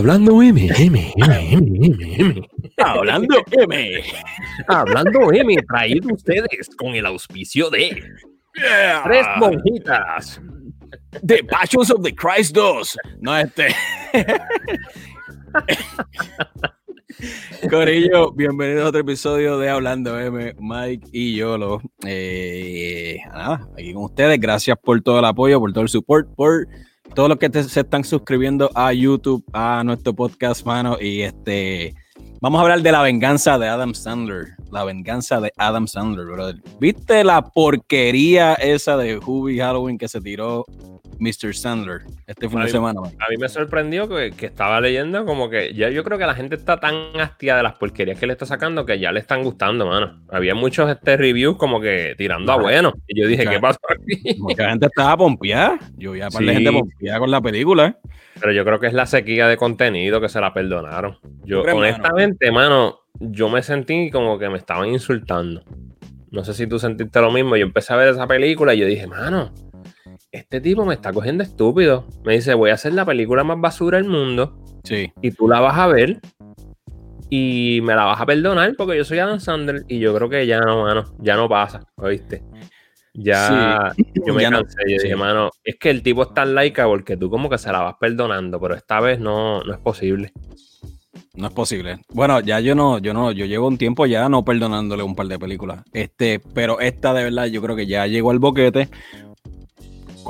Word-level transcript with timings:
Hablando 0.00 0.40
M, 0.42 0.56
M, 0.78 1.12
M, 1.14 1.52
M, 1.52 1.86
M, 1.86 2.14
M. 2.16 2.48
Hablando 2.78 3.44
M. 3.52 4.02
Hablando 4.66 5.30
M, 5.30 5.56
traído 5.68 6.14
ustedes 6.14 6.70
con 6.74 6.94
el 6.94 7.04
auspicio 7.04 7.68
de 7.68 8.02
Tres 9.04 9.26
Monjitas. 9.36 10.40
The 11.22 11.44
Passions 11.44 11.90
of 11.90 12.02
the 12.02 12.14
Christ 12.14 12.54
2. 12.54 12.96
No, 13.20 13.36
este. 13.36 13.76
Corillo, 17.68 18.32
bienvenido 18.32 18.86
a 18.86 18.88
otro 18.88 19.02
episodio 19.02 19.58
de 19.58 19.68
Hablando 19.68 20.18
M, 20.18 20.54
Mike 20.58 21.10
y 21.12 21.36
Yolo. 21.36 21.82
Eh, 22.06 23.18
nada, 23.26 23.68
aquí 23.74 23.92
con 23.92 24.04
ustedes. 24.04 24.40
Gracias 24.40 24.78
por 24.82 25.02
todo 25.02 25.18
el 25.18 25.26
apoyo, 25.26 25.60
por 25.60 25.74
todo 25.74 25.82
el 25.82 25.90
support, 25.90 26.26
por 26.34 26.66
todos 27.14 27.28
los 27.28 27.38
que 27.38 27.50
se 27.62 27.80
están 27.80 28.04
suscribiendo 28.04 28.70
a 28.74 28.92
YouTube, 28.92 29.44
a 29.52 29.82
nuestro 29.84 30.14
podcast, 30.14 30.64
mano. 30.64 30.96
Y 31.00 31.22
este, 31.22 31.94
vamos 32.40 32.58
a 32.58 32.62
hablar 32.62 32.82
de 32.82 32.92
la 32.92 33.02
venganza 33.02 33.58
de 33.58 33.68
Adam 33.68 33.94
Sandler. 33.94 34.48
La 34.70 34.84
venganza 34.84 35.40
de 35.40 35.52
Adam 35.56 35.86
Sandler, 35.86 36.26
brother. 36.26 36.56
¿Viste 36.80 37.24
la 37.24 37.42
porquería 37.42 38.54
esa 38.54 38.96
de 38.96 39.18
Hubie 39.18 39.60
Halloween 39.60 39.98
que 39.98 40.08
se 40.08 40.20
tiró 40.20 40.64
Mr. 41.20 41.54
Sandler 41.54 42.00
este 42.26 42.48
fin 42.48 42.60
de 42.60 42.68
semana. 42.68 43.00
A 43.00 43.30
mí 43.30 43.36
me 43.38 43.48
sorprendió 43.48 44.08
que, 44.08 44.32
estaba 44.40 44.80
leyendo 44.80 45.24
como 45.24 45.50
que 45.50 45.74
ya 45.74 45.90
yo 45.90 46.02
creo 46.02 46.18
que 46.18 46.26
la 46.26 46.34
gente 46.34 46.56
está 46.56 46.80
tan 46.80 46.94
hastia 47.20 47.56
de 47.56 47.62
las 47.62 47.74
porquerías 47.74 48.18
que 48.18 48.26
le 48.26 48.32
está 48.32 48.46
sacando 48.46 48.86
que 48.86 48.98
ya 48.98 49.12
le 49.12 49.20
están 49.20 49.44
gustando, 49.44 49.86
mano. 49.86 50.22
Había 50.30 50.54
muchos 50.54 50.90
este 50.90 51.16
reviews 51.16 51.56
como 51.56 51.80
que 51.80 52.14
tirando 52.16 52.52
a 52.52 52.56
bueno. 52.56 52.92
Y 53.06 53.20
yo 53.20 53.28
dije, 53.28 53.46
¿qué 53.46 53.60
pasó 53.60 53.78
aquí? 53.88 54.38
Mucha 54.38 54.70
gente 54.70 54.86
estaba 54.86 55.16
pompeada. 55.16 55.78
Yo 55.96 56.12
vi 56.12 56.22
a 56.22 56.30
par 56.30 56.42
de 56.42 56.54
gente 56.54 56.72
pompeada 56.72 57.18
con 57.18 57.30
la 57.30 57.40
película. 57.40 57.98
Pero 58.40 58.52
yo 58.52 58.64
creo 58.64 58.80
que 58.80 58.86
es 58.86 58.94
la 58.94 59.06
sequía 59.06 59.46
de 59.48 59.56
contenido 59.56 60.20
que 60.20 60.28
se 60.28 60.40
la 60.40 60.54
perdonaron. 60.54 61.18
Yo, 61.44 61.62
honestamente, 61.62 62.50
mano, 62.50 63.00
yo 63.18 63.50
me 63.50 63.62
sentí 63.62 64.10
como 64.10 64.38
que 64.38 64.48
me 64.48 64.56
estaban 64.56 64.88
insultando. 64.88 65.62
No 66.30 66.44
sé 66.44 66.54
si 66.54 66.66
tú 66.66 66.78
sentiste 66.78 67.20
lo 67.20 67.30
mismo. 67.30 67.56
Yo 67.56 67.66
empecé 67.66 67.92
a 67.92 67.96
ver 67.96 68.08
esa 68.08 68.26
película 68.26 68.72
y 68.72 68.78
yo 68.78 68.86
dije, 68.86 69.06
mano, 69.06 69.52
este 70.32 70.60
tipo 70.60 70.84
me 70.84 70.94
está 70.94 71.12
cogiendo 71.12 71.42
estúpido. 71.42 72.06
Me 72.24 72.34
dice, 72.34 72.54
voy 72.54 72.70
a 72.70 72.74
hacer 72.74 72.94
la 72.94 73.04
película 73.04 73.44
más 73.44 73.60
basura 73.60 73.98
del 73.98 74.08
mundo. 74.08 74.56
Sí. 74.84 75.12
Y 75.20 75.32
tú 75.32 75.48
la 75.48 75.60
vas 75.60 75.78
a 75.78 75.86
ver 75.88 76.20
y 77.28 77.80
me 77.82 77.94
la 77.94 78.04
vas 78.04 78.20
a 78.20 78.26
perdonar 78.26 78.74
porque 78.76 78.96
yo 78.96 79.04
soy 79.04 79.18
Adam 79.18 79.40
Sandler 79.40 79.84
y 79.88 79.98
yo 79.98 80.14
creo 80.14 80.28
que 80.28 80.46
ya 80.46 80.60
no, 80.60 80.82
mano, 80.82 81.04
ya 81.20 81.36
no 81.36 81.48
pasa, 81.48 81.84
¿oíste? 81.96 82.42
Ya 83.12 83.92
yo 84.26 84.34
me 84.34 84.42
cansé, 84.42 84.82
yo 84.88 85.02
dije, 85.02 85.16
mano, 85.16 85.50
es 85.64 85.76
que 85.76 85.90
el 85.90 86.02
tipo 86.02 86.22
está 86.22 86.42
en 86.42 86.54
laica 86.54 86.86
porque 86.86 87.16
tú 87.16 87.28
como 87.28 87.48
que 87.48 87.58
se 87.58 87.70
la 87.70 87.80
vas 87.80 87.94
perdonando, 88.00 88.60
pero 88.60 88.74
esta 88.74 89.00
vez 89.00 89.20
no, 89.20 89.62
no 89.62 89.72
es 89.72 89.78
posible. 89.78 90.32
No 91.34 91.48
es 91.48 91.52
posible. 91.52 91.98
Bueno, 92.08 92.40
ya 92.40 92.60
yo 92.60 92.74
no, 92.74 92.98
yo 92.98 93.14
no, 93.14 93.32
yo 93.32 93.46
llevo 93.46 93.68
un 93.68 93.78
tiempo 93.78 94.06
ya 94.06 94.28
no 94.28 94.44
perdonándole 94.44 95.02
un 95.02 95.14
par 95.14 95.26
de 95.26 95.38
películas. 95.38 95.84
Este, 95.92 96.40
pero 96.54 96.80
esta 96.80 97.14
de 97.14 97.24
verdad 97.24 97.46
yo 97.46 97.62
creo 97.62 97.76
que 97.76 97.86
ya 97.86 98.06
llegó 98.06 98.30
al 98.30 98.38
boquete 98.38 98.88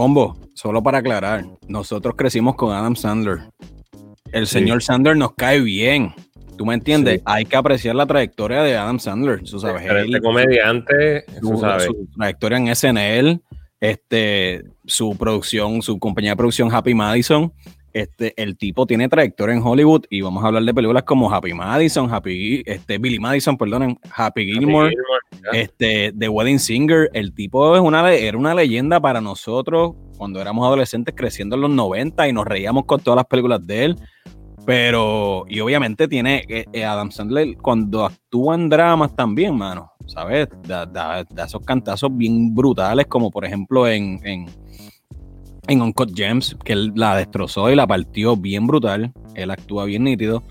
Combo, 0.01 0.34
solo 0.55 0.83
para 0.83 0.97
aclarar, 0.97 1.45
nosotros 1.69 2.15
crecimos 2.17 2.55
con 2.55 2.73
Adam 2.73 2.97
Sandler. 2.97 3.41
El 4.33 4.47
señor 4.47 4.83
Sandler 4.83 5.15
nos 5.15 5.34
cae 5.34 5.61
bien. 5.61 6.15
¿Tú 6.57 6.65
me 6.65 6.73
entiendes? 6.73 7.20
Hay 7.27 7.45
que 7.45 7.55
apreciar 7.55 7.95
la 7.97 8.07
trayectoria 8.07 8.62
de 8.62 8.79
Adam 8.79 8.98
Sandler. 8.98 9.42
Tú 9.42 9.61
sabes, 9.61 9.83
este 9.84 10.20
comediante, 10.23 11.27
su, 11.42 12.07
trayectoria 12.17 12.57
en 12.57 12.75
SNL, 12.75 13.42
este, 13.79 14.65
su 14.87 15.19
producción, 15.19 15.83
su 15.83 15.98
compañía 15.98 16.31
de 16.31 16.37
producción 16.37 16.75
Happy 16.75 16.95
Madison. 16.95 17.53
Este, 17.92 18.41
el 18.41 18.56
tipo 18.56 18.86
tiene 18.86 19.08
trayectoria 19.08 19.55
en 19.55 19.62
Hollywood 19.62 20.05
y 20.10 20.20
vamos 20.20 20.45
a 20.45 20.48
hablar 20.48 20.62
de 20.62 20.73
películas 20.73 21.02
como 21.02 21.33
Happy 21.33 21.52
Madison, 21.52 22.12
Happy, 22.12 22.62
este, 22.64 22.98
Billy 22.98 23.18
Madison, 23.18 23.56
perdonen, 23.56 23.98
Happy 24.14 24.45
Gilmore, 24.46 24.95
este, 25.52 26.12
The 26.17 26.29
Wedding 26.29 26.61
Singer. 26.61 27.11
El 27.12 27.34
tipo 27.34 27.74
es 27.74 27.83
una, 27.83 28.12
era 28.12 28.39
una 28.39 28.55
leyenda 28.55 29.00
para 29.00 29.20
nosotros 29.20 29.95
cuando 30.17 30.40
éramos 30.40 30.67
adolescentes 30.67 31.14
creciendo 31.17 31.56
en 31.56 31.62
los 31.62 31.70
90 31.70 32.29
y 32.29 32.33
nos 32.33 32.46
reíamos 32.46 32.84
con 32.84 33.00
todas 33.00 33.17
las 33.17 33.27
películas 33.27 33.67
de 33.67 33.84
él. 33.84 33.96
Pero, 34.67 35.46
y 35.48 35.58
obviamente 35.61 36.06
tiene 36.06 36.45
eh, 36.48 36.67
eh, 36.73 36.84
Adam 36.84 37.11
Sandler 37.11 37.56
cuando 37.56 38.05
actúa 38.05 38.55
en 38.55 38.68
dramas 38.68 39.17
también, 39.17 39.56
mano, 39.56 39.90
¿sabes? 40.06 40.48
Da, 40.62 41.24
esos 41.45 41.64
cantazos 41.64 42.14
bien 42.14 42.55
brutales, 42.55 43.06
como 43.06 43.30
por 43.30 43.45
ejemplo 43.45 43.89
en 43.89 44.20
en 44.23 44.46
Uncut 45.69 46.15
Gems, 46.15 46.57
que 46.65 46.73
él 46.73 46.93
la 46.95 47.17
destrozó 47.17 47.71
y 47.71 47.77
la 47.77 47.87
partió 47.87 48.37
bien 48.37 48.67
brutal. 48.67 49.13
Él 49.35 49.51
actúa 49.51 49.85
bien 49.85 50.05
nítido. 50.05 50.43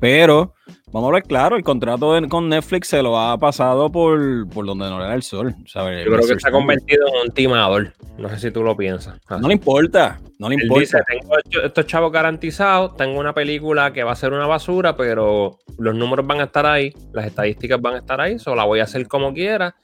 Pero, 0.00 0.54
vamos 0.92 1.10
a 1.10 1.14
ver 1.14 1.22
claro, 1.22 1.56
el 1.56 1.62
contrato 1.62 2.12
con 2.28 2.48
Netflix 2.48 2.88
se 2.88 3.02
lo 3.02 3.16
ha 3.18 3.38
pasado 3.38 3.90
por, 3.90 4.48
por 4.48 4.66
donde 4.66 4.90
no 4.90 4.98
le 4.98 5.04
da 5.04 5.14
el 5.14 5.22
sol. 5.22 5.54
Yo 5.64 5.80
creo 5.84 6.18
que 6.18 6.40
se 6.40 6.48
ha 6.48 6.50
convertido 6.50 7.06
en 7.06 7.28
un 7.28 7.34
timador. 7.34 7.92
No 8.18 8.28
sé 8.28 8.38
si 8.38 8.50
tú 8.50 8.64
lo 8.64 8.76
piensas. 8.76 9.20
No 9.30 9.46
le 9.46 9.54
importa, 9.54 10.20
no 10.40 10.48
le 10.48 10.56
importa. 10.56 10.80
Dice, 10.80 10.98
tengo 11.06 11.36
estos 11.64 11.86
chavos 11.86 12.10
garantizados, 12.10 12.96
tengo 12.96 13.20
una 13.20 13.32
película 13.32 13.92
que 13.92 14.02
va 14.02 14.10
a 14.10 14.16
ser 14.16 14.32
una 14.32 14.46
basura, 14.48 14.96
pero 14.96 15.58
los 15.78 15.94
números 15.94 16.26
van 16.26 16.40
a 16.40 16.44
estar 16.44 16.66
ahí, 16.66 16.92
las 17.12 17.26
estadísticas 17.26 17.80
van 17.80 17.94
a 17.94 17.98
estar 17.98 18.20
ahí, 18.20 18.40
solo 18.40 18.56
la 18.56 18.64
voy 18.64 18.80
a 18.80 18.84
hacer 18.84 19.06
como 19.06 19.32
quiera 19.32 19.76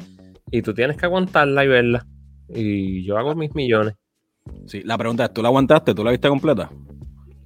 y 0.50 0.62
tú 0.62 0.74
tienes 0.74 0.96
que 0.96 1.06
aguantarla 1.06 1.64
y 1.64 1.68
verla. 1.68 2.06
Y 2.48 3.04
yo 3.04 3.18
hago 3.18 3.34
mis 3.34 3.54
millones. 3.54 3.94
Sí, 4.66 4.82
la 4.84 4.98
pregunta 4.98 5.24
es, 5.24 5.32
¿tú 5.32 5.42
la 5.42 5.48
aguantaste? 5.48 5.94
¿Tú 5.94 6.04
la 6.04 6.10
viste 6.10 6.28
completa? 6.28 6.70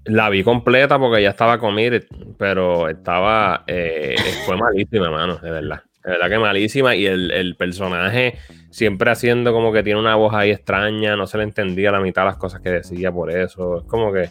La 0.04 0.28
vi 0.30 0.42
completa 0.42 0.98
porque 0.98 1.22
ya 1.22 1.30
estaba 1.30 1.58
comida, 1.58 2.00
pero 2.36 2.88
estaba. 2.88 3.62
Eh, 3.68 4.16
fue 4.44 4.56
malísima, 4.56 5.06
hermano, 5.06 5.36
de 5.36 5.50
verdad. 5.50 5.82
De 6.04 6.10
verdad 6.10 6.28
que 6.28 6.38
malísima. 6.38 6.96
Y 6.96 7.06
el, 7.06 7.54
personaje 7.56 8.38
siempre 8.70 9.12
haciendo 9.12 9.52
como 9.52 9.72
que 9.72 9.84
tiene 9.84 10.00
una 10.00 10.16
voz 10.16 10.34
ahí 10.34 10.50
extraña. 10.50 11.14
No 11.14 11.28
se 11.28 11.38
le 11.38 11.44
entendía 11.44 11.92
la 11.92 12.00
mitad 12.00 12.22
de 12.22 12.26
las 12.26 12.36
cosas 12.36 12.60
que 12.60 12.70
decía 12.70 13.12
por 13.12 13.30
eso. 13.30 13.78
Es 13.78 13.84
como 13.84 14.12
que. 14.12 14.30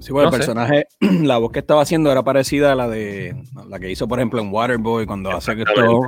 Sí, 0.00 0.12
bueno, 0.12 0.28
el 0.28 0.34
personaje, 0.34 0.88
la 1.00 1.38
voz 1.38 1.52
que 1.52 1.60
estaba 1.60 1.82
haciendo 1.82 2.10
era 2.10 2.24
parecida 2.24 2.72
a 2.72 2.74
la 2.74 2.88
de 2.88 3.34
la 3.68 3.78
que 3.78 3.90
hizo, 3.90 4.08
por 4.08 4.18
ejemplo, 4.18 4.42
en 4.42 4.52
Waterboy, 4.52 5.06
cuando 5.06 5.30
hace 5.30 5.54
que 5.54 5.62
esto, 5.62 6.00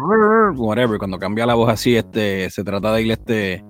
whatever, 0.57 0.99
cuando 0.99 1.19
cambia 1.19 1.47
la 1.47 1.55
voz 1.55 1.71
así, 1.71 1.97
este, 1.97 2.51
se 2.51 2.65
trata 2.65 2.93
de 2.93 3.03
ir 3.03 3.13
este 3.13 3.65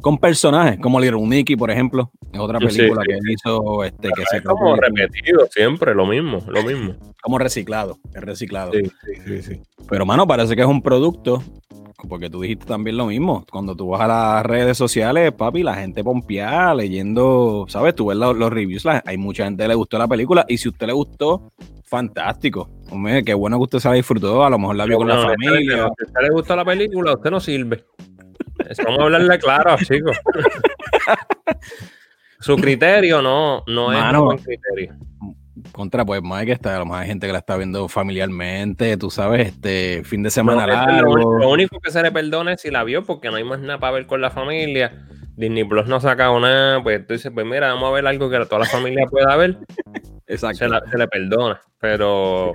con 0.00 0.18
personajes, 0.18 0.78
como 0.80 1.00
Little 1.00 1.26
Nicky, 1.26 1.56
por 1.56 1.70
ejemplo, 1.70 2.10
es 2.32 2.38
otra 2.38 2.58
película 2.58 3.02
que 3.06 3.18
hizo 3.28 3.84
este 3.84 4.08
que 4.10 4.24
se 4.30 4.42
como 4.42 4.76
repetido 4.76 5.46
siempre, 5.50 5.94
lo 5.94 6.06
mismo, 6.06 6.42
lo 6.48 6.62
mismo. 6.62 6.94
Como 7.22 7.38
reciclado, 7.38 7.98
es 8.14 8.22
reciclado. 8.22 8.72
Sí, 8.72 8.90
sí, 9.26 9.42
sí, 9.42 9.60
Pero 9.88 10.06
mano, 10.06 10.26
parece 10.26 10.56
que 10.56 10.62
es 10.62 10.68
un 10.68 10.82
producto, 10.82 11.42
porque 12.08 12.30
tú 12.30 12.40
dijiste 12.40 12.66
también 12.66 12.96
lo 12.96 13.06
mismo. 13.06 13.44
Cuando 13.50 13.76
tú 13.76 13.88
vas 13.88 14.00
a 14.00 14.08
las 14.08 14.46
redes 14.46 14.78
sociales, 14.78 15.32
papi, 15.32 15.62
la 15.62 15.74
gente 15.74 16.02
pompea 16.02 16.74
leyendo, 16.74 17.66
¿sabes? 17.68 17.94
Tú 17.94 18.06
ves 18.06 18.16
los, 18.16 18.50
reviews, 18.50 18.86
hay 18.86 19.16
mucha 19.16 19.44
gente 19.44 19.64
que 19.64 19.68
le 19.68 19.74
gustó 19.74 19.98
la 19.98 20.08
película 20.08 20.44
y 20.48 20.56
si 20.58 20.68
a 20.68 20.70
usted 20.70 20.86
le 20.86 20.92
gustó, 20.92 21.52
fantástico. 21.84 22.70
Hombre, 22.90 23.22
qué 23.24 23.34
bueno 23.34 23.58
que 23.58 23.64
usted 23.64 23.78
se 23.80 23.88
la 23.88 23.94
disfrutó, 23.94 24.44
a 24.44 24.50
lo 24.50 24.58
mejor 24.58 24.76
la 24.76 24.86
vio 24.86 24.96
con 24.96 25.08
la 25.08 25.22
familia. 25.22 25.76
Si 25.76 25.80
a 25.80 25.86
usted 25.86 26.20
le 26.22 26.30
gustó 26.30 26.56
la 26.56 26.64
película, 26.64 27.14
usted 27.14 27.30
no 27.30 27.40
sirve. 27.40 27.84
Vamos 28.84 29.00
a 29.00 29.02
hablarle 29.04 29.38
claro, 29.38 29.76
chicos. 29.78 30.16
Su 32.40 32.56
criterio 32.56 33.20
no, 33.20 33.62
no 33.66 33.92
es 33.92 34.14
un 34.14 34.24
buen 34.24 34.38
criterio. 34.38 34.94
Contra, 35.72 36.04
pues 36.04 36.22
más 36.22 36.44
que 36.46 36.52
está, 36.52 36.76
a 36.76 36.78
lo 36.78 36.86
mejor 36.86 37.02
hay 37.02 37.08
gente 37.08 37.26
que 37.26 37.32
la 37.32 37.40
está 37.40 37.56
viendo 37.56 37.86
familiarmente, 37.88 38.96
tú 38.96 39.10
sabes, 39.10 39.48
este 39.48 40.02
fin 40.04 40.22
de 40.22 40.30
semana 40.30 40.66
largo. 40.66 41.16
Lo, 41.16 41.50
único 41.50 41.78
que 41.80 41.90
se 41.90 42.02
le 42.02 42.10
perdona 42.10 42.54
es 42.54 42.62
si 42.62 42.70
la 42.70 42.82
vio, 42.82 43.04
porque 43.04 43.30
no 43.30 43.36
hay 43.36 43.44
más 43.44 43.60
nada 43.60 43.78
para 43.78 43.92
ver 43.92 44.06
con 44.06 44.20
la 44.20 44.30
familia. 44.30 45.06
Disney 45.36 45.64
Plus 45.64 45.86
no 45.86 45.96
ha 45.96 46.00
sacado 46.00 46.38
nada, 46.40 46.82
pues 46.82 47.06
tú 47.06 47.14
dices, 47.14 47.30
pues 47.32 47.46
mira, 47.46 47.72
vamos 47.72 47.88
a 47.90 47.92
ver 47.92 48.06
algo 48.06 48.28
que 48.30 48.38
toda 48.46 48.60
la 48.60 48.66
familia 48.66 49.06
pueda 49.06 49.36
ver. 49.36 49.58
Exacto. 50.26 50.58
Se, 50.90 50.98
le 50.98 51.08
perdona, 51.08 51.60
pero 51.78 52.52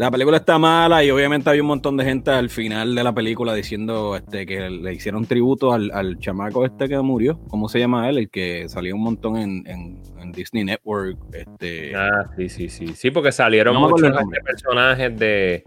la 0.00 0.10
película 0.10 0.38
está 0.38 0.58
mala 0.58 1.04
y 1.04 1.10
obviamente 1.10 1.50
había 1.50 1.60
un 1.60 1.68
montón 1.68 1.98
de 1.98 2.06
gente 2.06 2.30
al 2.30 2.48
final 2.48 2.94
de 2.94 3.04
la 3.04 3.14
película 3.14 3.52
diciendo 3.52 4.16
este, 4.16 4.46
que 4.46 4.70
le 4.70 4.94
hicieron 4.94 5.26
tributo 5.26 5.74
al, 5.74 6.18
chamaco 6.18 6.64
este 6.64 6.88
que 6.88 6.98
murió. 7.00 7.38
¿Cómo 7.48 7.68
se 7.68 7.80
llama 7.80 8.08
él? 8.08 8.16
El 8.16 8.30
que 8.30 8.66
salió 8.70 8.94
un 8.94 9.02
montón 9.02 9.36
en, 9.36 10.32
Disney 10.32 10.64
Network. 10.64 11.18
Este... 11.34 11.94
Ah, 11.94 12.30
sí, 12.34 12.48
sí, 12.48 12.70
sí. 12.70 12.94
Sí, 12.94 13.10
porque 13.10 13.30
salieron 13.30 13.76
muchos 13.76 14.02
este 14.02 14.40
personajes 14.42 15.18
de. 15.18 15.64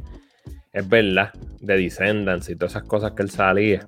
Es 0.71 0.89
verdad, 0.89 1.31
de 1.61 1.77
Descendants 1.77 2.49
y 2.49 2.55
todas 2.55 2.71
esas 2.71 2.87
cosas 2.87 3.11
que 3.11 3.21
él 3.21 3.29
salía. 3.29 3.85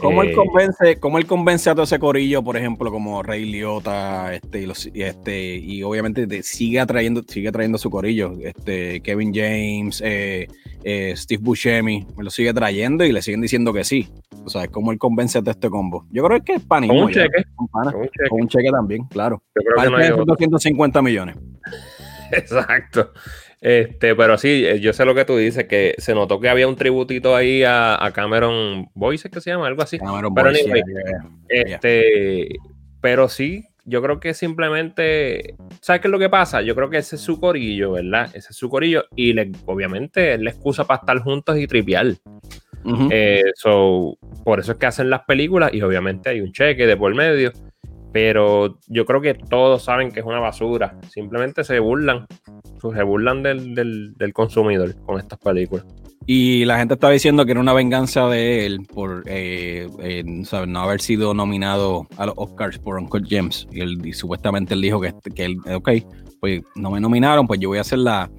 ¿Cómo, 0.00 0.22
él 0.22 0.30
eh, 0.30 0.34
convence, 0.34 0.96
¿Cómo 0.98 1.18
él 1.18 1.26
convence 1.26 1.70
a 1.70 1.74
todo 1.74 1.84
ese 1.84 1.98
corillo, 1.98 2.42
por 2.42 2.56
ejemplo, 2.56 2.90
como 2.90 3.22
Rey 3.22 3.44
Liotta, 3.44 4.34
este, 4.34 4.60
y, 4.60 4.66
los, 4.66 4.90
este, 4.92 5.56
y 5.56 5.82
obviamente 5.82 6.42
sigue 6.42 6.80
atrayendo, 6.80 7.22
sigue 7.26 7.50
trayendo 7.52 7.78
su 7.78 7.90
corillo, 7.90 8.34
este, 8.42 9.00
Kevin 9.00 9.32
James, 9.34 10.02
eh, 10.04 10.48
eh, 10.84 11.14
Steve 11.16 11.42
Buscemi, 11.42 12.06
me 12.16 12.24
lo 12.24 12.30
sigue 12.30 12.52
trayendo 12.54 13.04
y 13.04 13.12
le 13.12 13.22
siguen 13.22 13.40
diciendo 13.40 13.72
que 13.72 13.84
sí. 13.84 14.08
O 14.44 14.50
sea, 14.50 14.68
¿cómo 14.68 14.92
él 14.92 14.98
convence 14.98 15.38
a 15.38 15.42
todo 15.42 15.50
este 15.50 15.68
combo? 15.68 16.06
Yo 16.10 16.24
creo 16.24 16.42
que 16.42 16.54
es 16.54 16.64
panismo. 16.64 16.94
Con 16.94 17.04
un 17.04 17.12
cheque. 17.12 17.44
Con, 17.54 17.68
un 18.40 18.48
cheque. 18.48 18.70
también, 18.70 19.04
claro. 19.04 19.42
Yo 19.54 19.62
creo 19.62 19.84
que 19.84 19.90
no 19.90 20.18
hay 20.18 20.26
250 20.26 21.02
millones. 21.02 21.36
Exacto. 22.32 23.12
Este, 23.60 24.14
pero 24.14 24.38
sí, 24.38 24.64
eh, 24.64 24.80
yo 24.80 24.92
sé 24.92 25.04
lo 25.04 25.14
que 25.14 25.24
tú 25.24 25.36
dices, 25.36 25.66
que 25.66 25.94
se 25.98 26.14
notó 26.14 26.38
que 26.40 26.48
había 26.48 26.68
un 26.68 26.76
tributito 26.76 27.34
ahí 27.34 27.64
a, 27.66 28.10
Cameron 28.14 28.88
Boyce, 28.94 29.30
que 29.30 29.40
se 29.40 29.50
llama, 29.50 29.66
algo 29.66 29.82
así. 29.82 29.98
Cameron 29.98 30.32
pero, 30.34 30.50
este, 31.48 32.48
pero 33.00 33.28
sí, 33.28 33.64
yo 33.84 34.02
creo 34.02 34.20
que 34.20 34.34
simplemente, 34.34 35.56
¿sabes 35.80 36.02
qué 36.02 36.08
es 36.08 36.12
lo 36.12 36.18
que 36.18 36.28
pasa? 36.28 36.62
Yo 36.62 36.74
creo 36.74 36.90
que 36.90 36.98
ese 36.98 37.16
es 37.16 37.22
su 37.22 37.40
corillo, 37.40 37.92
¿verdad? 37.92 38.26
Ese 38.34 38.48
es 38.50 38.56
su 38.56 38.68
corillo 38.68 39.06
y 39.16 39.32
le, 39.32 39.50
obviamente 39.66 40.34
es 40.34 40.40
la 40.40 40.50
excusa 40.50 40.84
para 40.84 41.00
estar 41.00 41.18
juntos 41.20 41.56
y 41.58 41.66
trivial. 41.66 42.18
Eh, 43.10 43.42
por 44.44 44.60
eso 44.60 44.72
es 44.72 44.78
que 44.78 44.86
hacen 44.86 45.10
las 45.10 45.22
películas 45.22 45.74
y 45.74 45.82
obviamente 45.82 46.30
hay 46.30 46.40
un 46.40 46.52
cheque 46.52 46.86
de 46.86 46.96
por 46.96 47.14
medio. 47.14 47.52
Pero 48.12 48.78
yo 48.86 49.04
creo 49.04 49.20
que 49.20 49.34
todos 49.34 49.84
saben 49.84 50.10
que 50.10 50.20
es 50.20 50.26
una 50.26 50.40
basura. 50.40 50.98
Simplemente 51.08 51.64
se 51.64 51.78
burlan. 51.78 52.26
Se 52.80 53.02
burlan 53.02 53.42
del, 53.42 54.32
consumidor 54.32 54.94
con 55.04 55.18
estas 55.18 55.38
películas. 55.38 55.84
Y 56.26 56.66
la 56.66 56.78
gente 56.78 56.94
está 56.94 57.08
diciendo 57.08 57.46
que 57.46 57.52
era 57.52 57.60
una 57.60 57.72
venganza 57.72 58.28
de 58.28 58.66
él 58.66 58.86
por 58.92 59.22
eh, 59.26 59.88
no 60.66 60.80
haber 60.80 61.00
sido 61.00 61.32
nominado 61.32 62.06
a 62.18 62.26
los 62.26 62.34
Oscars 62.36 62.78
por 62.78 62.98
Uncle 62.98 63.22
James. 63.28 63.66
Y, 63.72 63.80
él, 63.80 64.14
supuestamente 64.14 64.74
él 64.74 64.82
dijo 64.82 65.00
que, 65.00 65.14
que 65.34 65.44
él, 65.46 65.56
ok, 65.72 65.88
pues 66.40 66.62
no 66.74 66.90
me 66.90 67.00
nominaron, 67.00 67.46
pues 67.46 67.60
yo 67.60 67.68
voy 67.68 67.78
a 67.78 67.82
hacer 67.82 67.98
la, 67.98 68.30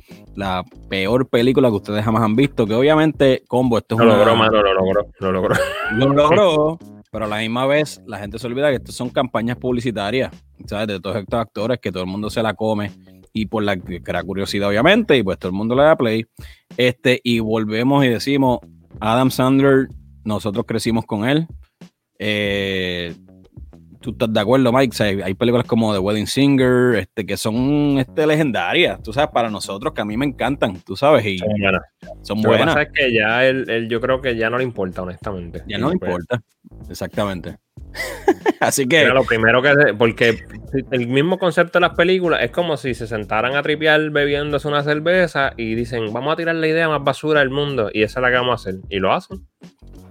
peor 0.90 1.28
película 1.28 1.70
que 1.70 1.76
ustedes 1.76 2.04
jamás 2.04 2.24
han 2.24 2.36
visto. 2.36 2.66
Que 2.66 2.76
obviamente, 2.76 3.44
Combo, 3.48 3.78
esto 3.78 3.96
es 3.96 4.02
lo 4.02 4.16
Logró, 4.18 4.36
mano, 4.36 4.62
lo 4.62 4.74
logró, 4.74 5.08
lo 5.20 5.32
logró. 5.32 5.56
Lo 5.94 6.14
logró. 6.14 6.80
Pero 7.12 7.26
a 7.26 7.28
la 7.28 7.38
misma 7.38 7.66
vez, 7.66 8.02
la 8.06 8.20
gente 8.20 8.38
se 8.38 8.48
olvida 8.48 8.70
que 8.70 8.76
esto 8.76 8.92
son 8.92 9.10
campañas 9.10 9.58
publicitarias, 9.58 10.32
¿sabes? 10.66 10.88
De 10.88 11.00
todos 11.00 11.16
estos 11.18 11.40
actores 11.40 11.80
que 11.80 11.92
todo 11.92 12.04
el 12.04 12.10
mundo 12.10 12.30
se 12.30 12.44
la 12.44 12.54
come 12.54 12.92
y 13.34 13.46
por 13.46 13.64
la 13.64 13.78
era 14.08 14.24
curiosidad, 14.24 14.70
obviamente, 14.70 15.18
y 15.18 15.24
pues 15.24 15.38
todo 15.40 15.50
el 15.50 15.56
mundo 15.56 15.76
le 15.76 15.84
da 15.84 15.96
play. 15.96 16.26
Este, 16.78 17.20
y 17.24 17.40
volvemos 17.40 18.06
y 18.06 18.10
decimos: 18.10 18.60
Adam 19.00 19.32
Sandler, 19.32 19.88
nosotros 20.24 20.66
crecimos 20.68 21.06
con 21.06 21.28
él. 21.28 21.48
Eh, 22.20 23.16
tú 24.00 24.12
estás 24.12 24.32
de 24.32 24.40
acuerdo, 24.40 24.72
Mike. 24.72 25.22
hay 25.24 25.34
películas 25.34 25.66
como 25.68 25.94
The 25.94 26.00
Wedding 26.00 26.28
Singer, 26.28 26.96
este, 26.96 27.26
que 27.26 27.38
son 27.38 27.98
este, 28.00 28.26
legendarias, 28.26 29.02
tú 29.04 29.14
sabes, 29.14 29.30
para 29.32 29.50
nosotros, 29.50 29.94
que 29.94 30.02
a 30.02 30.06
mí 30.06 30.18
me 30.18 30.26
encantan, 30.26 30.80
tú 30.82 30.96
sabes, 30.96 31.26
y 31.26 31.38
son 31.38 31.50
buenas. 31.60 31.82
Son 32.22 32.42
buenas. 32.42 32.76
Lo 32.76 32.92
que 32.94 33.14
ya 33.14 33.46
él, 33.46 33.88
yo 33.90 34.00
creo 34.00 34.22
que 34.22 34.36
ya 34.36 34.50
no 34.50 34.58
le 34.58 34.64
importa, 34.64 35.02
honestamente. 35.02 35.64
Ya 35.68 35.78
no 35.78 35.90
le 35.90 35.98
pues, 35.98 36.10
importa, 36.10 36.42
exactamente. 36.90 37.58
Así 38.60 38.88
que. 38.88 39.06
lo 39.06 39.24
primero 39.24 39.62
que. 39.62 39.74
Porque 39.98 40.38
el 40.92 41.08
mismo 41.08 41.40
concepto 41.40 41.80
de 41.80 41.88
las 41.88 41.96
películas 41.96 42.42
es 42.44 42.52
como 42.52 42.78
si 42.78 42.94
se 42.94 43.08
sentaran 43.08 43.56
a 43.56 43.64
tripear 43.64 44.10
bebiéndose 44.10 44.68
una 44.68 44.84
cerveza 44.84 45.54
y 45.58 45.76
dicen, 45.76 46.12
vamos 46.14 46.34
a 46.34 46.36
tirar 46.36 46.56
la 46.56 46.68
idea 46.68 46.88
más 46.90 47.04
basura 47.04 47.40
del 47.40 47.50
mundo 47.50 47.90
y 47.94 48.04
esa 48.04 48.20
es 48.20 48.22
la 48.22 48.30
que 48.30 48.36
vamos 48.36 48.52
a 48.52 48.70
hacer. 48.70 48.82
Y 48.90 49.00
lo 49.00 49.14
hacen. 49.14 49.48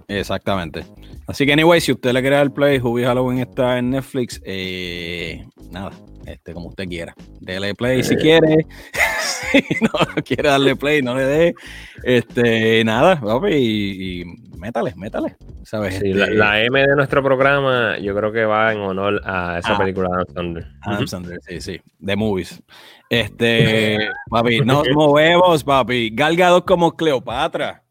Exactamente. 0.07 0.83
Así 1.29 1.45
que, 1.45 1.53
anyway, 1.53 1.79
si 1.79 1.91
usted 1.91 2.11
le 2.11 2.21
quiere 2.21 2.37
dar 2.37 2.51
play, 2.51 2.79
Hubie 2.79 3.05
Halloween 3.05 3.37
está 3.39 3.77
en 3.77 3.91
Netflix. 3.91 4.41
Eh, 4.43 5.45
nada, 5.69 5.91
este, 6.25 6.53
como 6.53 6.69
usted 6.69 6.87
quiera. 6.87 7.13
Dele 7.39 7.75
play 7.75 8.03
si 8.03 8.15
quiere. 8.15 8.65
si 9.51 9.63
no 9.81 10.23
quiere 10.23 10.49
darle 10.49 10.75
play, 10.75 11.03
no 11.03 11.15
le 11.15 11.25
dé. 11.25 11.55
Este, 12.03 12.83
nada, 12.83 13.21
papi, 13.21 13.53
y, 13.53 14.21
y 14.21 14.25
métale, 14.57 14.93
métale. 14.95 15.37
¿sabes? 15.69 15.99
Sí, 15.99 16.13
la, 16.13 16.59
este, 16.59 16.65
M 16.65 16.79
de 16.81 16.95
nuestro 16.95 17.21
programa, 17.21 17.99
yo 17.99 18.15
creo 18.15 18.31
que 18.31 18.43
va 18.43 18.73
en 18.73 18.79
honor 18.79 19.21
a 19.23 19.59
esa 19.59 19.75
ah. 19.75 19.77
película 19.77 20.09
de 20.09 20.15
Adam 20.15 20.33
Sandler. 20.33 20.67
Adam 20.81 21.07
Sandler, 21.07 21.39
sí, 21.47 21.61
sí. 21.61 21.81
De 21.99 22.15
movies. 22.15 22.59
Este, 23.07 24.09
papi, 24.31 24.61
nos 24.61 24.87
movemos, 24.95 25.63
papi. 25.63 26.09
Galgado 26.11 26.65
como 26.65 26.95
Cleopatra. 26.95 27.83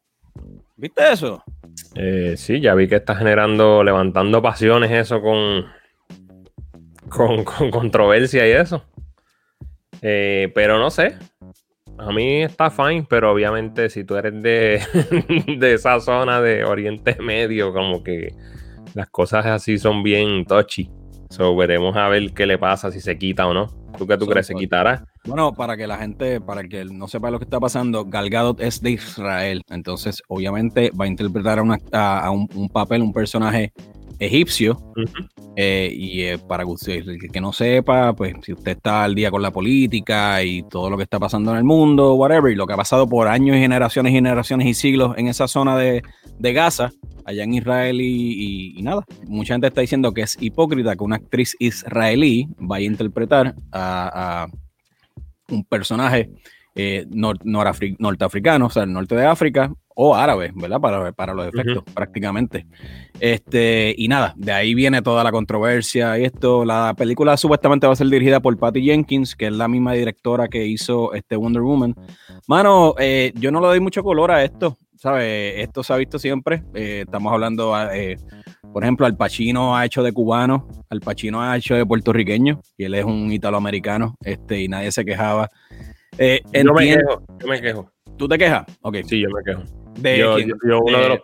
¿Viste 0.75 1.13
eso? 1.13 1.41
Eh, 1.95 2.35
sí, 2.37 2.59
ya 2.59 2.75
vi 2.75 2.87
que 2.87 2.95
está 2.97 3.15
generando, 3.15 3.83
levantando 3.83 4.41
pasiones 4.41 4.91
eso 4.91 5.21
con, 5.21 5.65
con, 7.09 7.71
controversia 7.71 8.47
y 8.47 8.51
eso. 8.51 8.83
Eh, 10.01 10.51
pero 10.53 10.79
no 10.79 10.89
sé. 10.89 11.17
A 11.97 12.11
mí 12.13 12.43
está 12.43 12.69
fine, 12.69 13.05
pero 13.09 13.31
obviamente 13.31 13.89
si 13.89 14.05
tú 14.05 14.15
eres 14.15 14.41
de, 14.41 14.81
de 15.57 15.73
esa 15.73 15.99
zona 15.99 16.41
de 16.41 16.63
Oriente 16.63 17.17
Medio, 17.19 17.73
como 17.73 18.03
que 18.03 18.33
las 18.93 19.09
cosas 19.09 19.45
así 19.45 19.77
son 19.77 20.01
bien 20.01 20.45
touchy. 20.45 20.89
So, 21.29 21.55
veremos 21.55 21.95
a 21.95 22.07
ver 22.09 22.33
qué 22.33 22.45
le 22.47 22.57
pasa, 22.57 22.91
si 22.91 22.99
se 22.99 23.17
quita 23.17 23.47
o 23.47 23.53
no. 23.53 23.67
¿Tú 23.97 24.07
qué 24.07 24.17
tú 24.17 24.25
crees? 24.25 24.47
¿Se 24.47 24.55
quitará? 24.55 25.05
Bueno, 25.25 25.53
para 25.53 25.77
que 25.77 25.85
la 25.85 25.97
gente, 25.97 26.41
para 26.41 26.63
que 26.63 26.85
no 26.85 27.07
sepa 27.07 27.29
lo 27.29 27.37
que 27.37 27.43
está 27.43 27.59
pasando, 27.59 28.05
Gal 28.05 28.29
Gadot 28.29 28.59
es 28.61 28.81
de 28.81 28.91
Israel. 28.91 29.61
Entonces, 29.69 30.23
obviamente, 30.27 30.91
va 30.99 31.05
a 31.05 31.07
interpretar 31.07 31.59
a, 31.91 32.31
un, 32.31 32.69
papel, 32.69 33.01
un 33.03 33.13
personaje 33.13 33.73
egipcio. 34.17 34.81
Eh, 35.55 35.91
y 35.93 36.21
eh, 36.21 36.37
para 36.39 36.63
que 36.63 36.69
usted 36.69 37.03
que 37.31 37.41
no 37.41 37.51
sepa, 37.51 38.13
pues 38.13 38.33
si 38.41 38.53
usted 38.53 38.71
está 38.71 39.03
al 39.03 39.13
día 39.13 39.29
con 39.29 39.41
la 39.41 39.51
política 39.51 40.41
y 40.41 40.63
todo 40.63 40.89
lo 40.89 40.97
que 40.97 41.03
está 41.03 41.19
pasando 41.19 41.51
en 41.51 41.57
el 41.57 41.63
mundo, 41.63 42.15
whatever, 42.15 42.51
y 42.51 42.55
lo 42.55 42.65
que 42.65 42.73
ha 42.73 42.77
pasado 42.77 43.07
por 43.07 43.27
años 43.27 43.57
y 43.57 43.59
generaciones 43.59 44.11
y 44.11 44.15
generaciones 44.15 44.67
y 44.67 44.73
siglos 44.73 45.15
en 45.17 45.27
esa 45.27 45.47
zona 45.47 45.77
de, 45.77 46.01
de 46.39 46.53
Gaza, 46.53 46.91
allá 47.25 47.43
en 47.43 47.53
Israel 47.53 48.01
y, 48.01 48.79
nada. 48.81 49.03
Mucha 49.27 49.53
gente 49.53 49.67
está 49.67 49.81
diciendo 49.81 50.13
que 50.13 50.21
es 50.21 50.37
hipócrita 50.41 50.95
que 50.95 51.03
una 51.03 51.17
actriz 51.17 51.55
israelí 51.59 52.47
vaya 52.57 52.87
a 52.87 52.91
interpretar 52.91 53.55
a, 53.71 54.47
un 55.49 55.63
personaje 55.63 56.29
eh, 56.75 57.07
norteafricano, 57.09 58.67
o 58.67 58.69
sea, 58.69 58.83
el 58.83 58.93
norte 58.93 59.15
de 59.15 59.25
África, 59.25 59.71
o 60.01 60.15
árabe, 60.15 60.51
¿verdad? 60.55 60.79
Para, 60.79 61.11
para 61.11 61.33
los 61.33 61.47
efectos, 61.47 61.83
prácticamente. 61.93 62.65
Este, 63.19 63.93
y 63.97 64.07
nada, 64.07 64.33
de 64.37 64.53
ahí 64.53 64.73
viene 64.73 65.01
toda 65.01 65.25
la 65.25 65.31
controversia 65.31 66.17
y 66.17 66.23
esto. 66.23 66.63
La 66.63 66.93
película 66.97 67.35
supuestamente 67.35 67.85
va 67.85 67.91
a 67.91 67.97
ser 67.97 68.07
dirigida 68.07 68.39
por 68.39 68.57
Patty 68.57 68.81
Jenkins, 68.81 69.35
que 69.35 69.47
es 69.47 69.51
la 69.51 69.67
misma 69.67 69.91
directora 69.91 70.47
que 70.47 70.65
hizo 70.65 71.13
este 71.13 71.35
Wonder 71.35 71.63
Woman. 71.63 71.95
Mano, 72.47 72.95
eh, 72.97 73.33
yo 73.35 73.51
no 73.51 73.59
le 73.59 73.67
doy 73.67 73.81
mucho 73.81 74.01
color 74.01 74.31
a 74.31 74.41
esto. 74.41 74.77
¿Sabes? 74.99 75.53
Esto 75.57 75.81
se 75.81 75.93
ha 75.93 75.97
visto 75.97 76.19
siempre. 76.19 76.63
Eh, 76.73 77.03
estamos 77.05 77.31
hablando, 77.31 77.73
eh, 77.91 78.17
por 78.73 78.83
ejemplo, 78.83 79.05
Al 79.05 79.15
Pacino 79.15 79.75
ha 79.75 79.85
hecho 79.85 80.03
de 80.03 80.11
cubano, 80.11 80.67
Al 80.89 80.99
Pacino 80.99 81.41
ha 81.41 81.57
hecho 81.57 81.75
de 81.75 81.85
puertorriqueño, 81.85 82.59
y 82.77 82.83
él 82.83 82.93
es 82.93 83.05
un 83.05 83.31
italoamericano, 83.31 84.15
este, 84.23 84.61
y 84.61 84.67
nadie 84.67 84.91
se 84.91 85.05
quejaba. 85.05 85.49
Eh, 86.17 86.41
yo 86.53 86.73
me 86.73 86.85
quejo, 86.85 87.23
yo 87.39 87.47
me 87.47 87.61
quejo. 87.61 87.91
¿Tú 88.17 88.27
te 88.27 88.37
quejas? 88.37 88.65
Ok. 88.81 88.97
Sí, 89.05 89.21
yo 89.21 89.29
me 89.29 89.41
quejo. 89.43 89.63
yo, 90.67 90.81
uno 90.83 90.99
de 90.99 91.09
los 91.09 91.19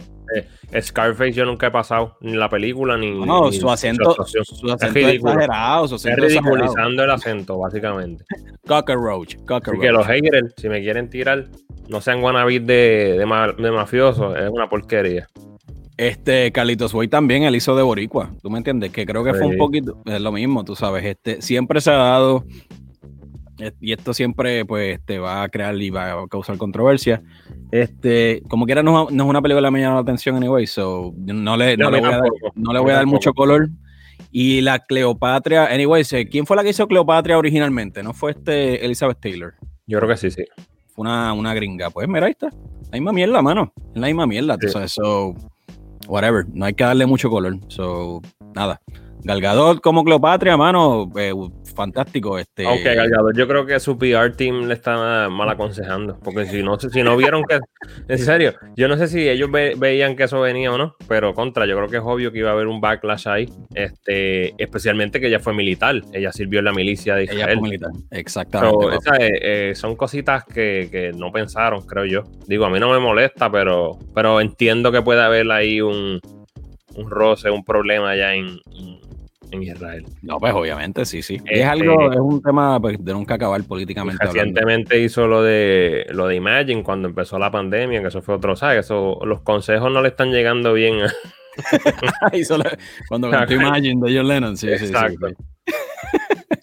Scarface 0.81 1.33
yo 1.33 1.45
nunca 1.45 1.67
he 1.67 1.71
pasado 1.71 2.17
ni 2.21 2.33
la 2.33 2.49
película 2.49 2.97
ni. 2.97 3.11
No, 3.11 3.51
su 3.51 3.69
acento, 3.69 4.15
su, 4.25 4.71
acento 4.71 4.99
es, 4.99 5.15
exagerado. 5.15 5.87
Su 5.87 5.95
acento 5.95 6.25
es 6.25 6.33
ridiculizando 6.33 7.03
el 7.03 7.11
acento, 7.11 7.57
básicamente. 7.59 8.25
Cockroach. 8.67 9.35
Así 9.47 9.79
que 9.79 9.91
los 9.91 10.05
haters, 10.05 10.53
si 10.57 10.69
me 10.69 10.81
quieren 10.81 11.09
tirar, 11.09 11.45
no 11.87 12.01
sean 12.01 12.23
wannabes 12.23 12.65
de, 12.65 13.17
de, 13.17 13.53
de 13.57 13.71
mafiosos, 13.71 14.35
es 14.37 14.49
una 14.49 14.69
porquería. 14.69 15.27
Este, 15.97 16.51
Carlitos 16.51 16.91
Boy 16.91 17.07
también, 17.07 17.43
él 17.43 17.55
hizo 17.55 17.75
de 17.75 17.83
Boricua, 17.83 18.31
¿tú 18.41 18.49
me 18.49 18.57
entiendes? 18.57 18.91
Que 18.91 19.05
creo 19.05 19.23
que 19.23 19.33
fue 19.33 19.45
un 19.45 19.57
poquito, 19.57 20.01
es 20.05 20.19
lo 20.19 20.31
mismo, 20.33 20.65
tú 20.65 20.75
sabes, 20.75 21.05
este, 21.05 21.41
siempre 21.41 21.79
se 21.79 21.91
ha 21.91 21.95
dado, 21.95 22.43
eh, 22.49 22.65
y 23.79 23.93
esto 23.93 24.13
siempre, 24.13 24.65
pues, 24.65 24.99
te 25.05 25.19
va 25.19 25.43
a 25.43 25.49
crear 25.49 25.75
y 25.81 25.89
va 25.89 26.23
a 26.23 26.27
causar 26.27 26.57
controversia. 26.57 27.21
Este, 27.71 28.41
como 28.47 28.65
quiera, 28.65 28.83
no, 28.83 29.07
no 29.09 29.23
es 29.23 29.29
una 29.29 29.41
película 29.41 29.67
que 29.67 29.71
me 29.71 29.81
llama 29.81 29.95
la 29.95 30.01
atención, 30.01 30.35
anyway, 30.35 30.67
so, 30.67 31.13
no 31.17 31.57
le, 31.57 31.77
no, 31.77 31.89
le 31.89 31.99
voy, 31.99 32.09
a 32.09 32.17
dar, 32.17 32.29
no 32.55 32.73
le 32.73 32.79
voy 32.79 32.91
a 32.91 32.95
dar 32.95 33.05
mucho 33.05 33.33
color. 33.33 33.69
Y 34.31 34.61
la 34.61 34.79
Cleopatra, 34.79 35.67
anyway, 35.67 36.03
¿quién 36.29 36.45
fue 36.45 36.57
la 36.57 36.63
que 36.63 36.69
hizo 36.69 36.87
Cleopatra 36.87 37.37
originalmente? 37.37 38.03
¿No 38.03 38.13
fue 38.13 38.31
este 38.31 38.85
Elizabeth 38.85 39.19
Taylor? 39.19 39.53
Yo 39.87 39.99
creo 39.99 40.09
que 40.09 40.17
sí, 40.17 40.31
sí 40.31 40.45
una, 40.95 41.33
una 41.33 41.53
gringa. 41.53 41.89
Pues 41.89 42.07
mira, 42.07 42.25
ahí 42.25 42.31
está. 42.31 42.49
La 42.91 42.91
misma 42.93 43.13
mierda, 43.13 43.41
mano. 43.41 43.73
Es 43.93 44.01
la 44.01 44.07
misma 44.07 44.27
mierda. 44.27 44.57
Sí. 44.59 44.69
So, 44.87 45.35
whatever. 46.07 46.45
No 46.53 46.65
hay 46.65 46.73
que 46.73 46.83
darle 46.83 47.05
mucho 47.05 47.29
color. 47.29 47.57
So, 47.67 48.21
nada. 48.53 48.81
Galgador 49.23 49.81
como 49.81 50.03
Cleopatra, 50.03 50.55
mano, 50.55 51.11
eh, 51.17 51.33
fantástico. 51.75 52.37
Este... 52.37 52.65
Aunque 52.65 52.93
Galgador, 52.93 53.35
yo 53.35 53.47
creo 53.47 53.65
que 53.65 53.79
su 53.79 53.97
PR 53.97 54.31
team 54.35 54.67
le 54.67 54.73
está 54.73 55.29
mal 55.29 55.49
aconsejando. 55.49 56.19
Porque 56.23 56.45
si 56.45 56.61
no, 56.61 56.79
si 56.79 57.03
no 57.03 57.17
vieron 57.17 57.43
que. 57.43 57.59
En 58.07 58.17
serio, 58.17 58.53
yo 58.75 58.87
no 58.87 58.97
sé 58.97 59.07
si 59.07 59.27
ellos 59.29 59.49
veían 59.51 60.15
que 60.15 60.23
eso 60.23 60.41
venía 60.41 60.71
o 60.71 60.77
no, 60.77 60.95
pero 61.07 61.33
contra, 61.33 61.67
yo 61.67 61.75
creo 61.75 61.87
que 61.87 61.97
es 61.97 62.03
obvio 62.03 62.31
que 62.31 62.39
iba 62.39 62.49
a 62.49 62.53
haber 62.53 62.67
un 62.67 62.81
backlash 62.81 63.27
ahí. 63.27 63.49
Este, 63.73 64.53
especialmente 64.61 65.19
que 65.19 65.27
ella 65.27 65.39
fue 65.39 65.53
militar. 65.53 66.01
Ella 66.11 66.31
sirvió 66.31 66.59
en 66.59 66.65
la 66.65 66.73
milicia 66.73 67.15
de 67.15 67.25
Israel. 67.25 67.41
Ella 67.41 67.53
fue 67.53 67.61
militar, 67.61 67.91
exactamente. 68.11 68.97
Eh, 69.19 69.75
son 69.75 69.95
cositas 69.95 70.45
que, 70.45 70.89
que, 70.91 71.11
no 71.13 71.31
pensaron, 71.31 71.81
creo 71.85 72.05
yo. 72.05 72.23
Digo, 72.47 72.65
a 72.65 72.69
mí 72.69 72.79
no 72.79 72.91
me 72.91 72.99
molesta, 72.99 73.51
pero, 73.51 73.99
pero 74.13 74.41
entiendo 74.41 74.91
que 74.91 75.01
puede 75.01 75.21
haber 75.21 75.49
ahí 75.51 75.81
un, 75.81 76.19
un 76.95 77.09
roce, 77.09 77.49
un 77.49 77.63
problema 77.63 78.11
allá 78.11 78.33
en 78.33 78.59
en 79.51 79.63
Israel. 79.63 80.05
No, 80.21 80.37
pues 80.37 80.53
obviamente, 80.53 81.05
sí, 81.05 81.21
sí. 81.21 81.41
es 81.45 81.65
algo, 81.65 82.03
este, 82.03 82.15
es 82.15 82.21
un 82.21 82.41
tema 82.41 82.79
pues, 82.79 83.03
de 83.03 83.13
nunca 83.13 83.35
acabar 83.35 83.63
políticamente. 83.63 84.25
Recientemente 84.25 84.99
hizo 84.99 85.27
lo 85.27 85.43
de 85.43 86.07
lo 86.11 86.27
de 86.27 86.35
Imagine 86.35 86.83
cuando 86.83 87.07
empezó 87.07 87.39
la 87.39 87.51
pandemia, 87.51 88.01
que 88.01 88.07
eso 88.07 88.21
fue 88.21 88.35
otro, 88.35 88.55
¿sabes? 88.55 88.85
Eso, 88.85 89.19
los 89.25 89.41
consejos 89.41 89.91
no 89.91 90.01
le 90.01 90.09
están 90.09 90.31
llegando 90.31 90.73
bien. 90.73 90.99
cuando 93.09 93.31
cantó 93.31 93.53
Imagine 93.53 94.01
de 94.05 94.17
John 94.17 94.27
Lennon, 94.27 94.57
sí, 94.57 94.69
Exacto. 94.69 95.27
sí, 95.27 95.35
sí. 95.35 95.73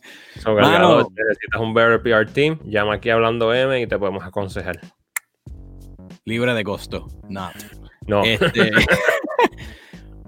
So, 0.43 0.57
necesitas 0.57 1.61
un 1.61 1.73
better 1.73 2.03
PR 2.03 2.27
team, 2.27 2.59
llama 2.65 2.95
aquí 2.95 3.11
hablando 3.11 3.55
M 3.55 3.81
y 3.81 3.87
te 3.87 3.97
podemos 3.97 4.25
aconsejar. 4.25 4.81
Libre 6.25 6.53
de 6.55 6.65
costo. 6.65 7.07
No. 7.29 7.53
No. 8.09 8.25
Este, 8.25 8.73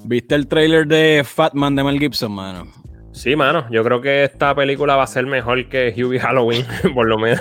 ¿Viste 0.05 0.35
el 0.35 0.47
trailer 0.47 0.87
de 0.87 1.23
Fatman 1.25 1.75
de 1.75 1.85
Mel 1.85 1.99
Gibson, 1.99 2.33
mano? 2.33 2.67
Sí, 3.13 3.37
mano. 3.37 3.67
Yo 3.71 3.83
creo 3.85 4.01
que 4.01 4.25
esta 4.25 4.55
película 4.55 4.97
va 4.97 5.05
a 5.05 5.07
ser 5.07 5.27
mejor 5.27 5.69
que 5.69 5.95
Hubie 5.97 6.21
Halloween, 6.21 6.65
por 6.95 7.07
lo 7.07 7.19
menos. 7.19 7.41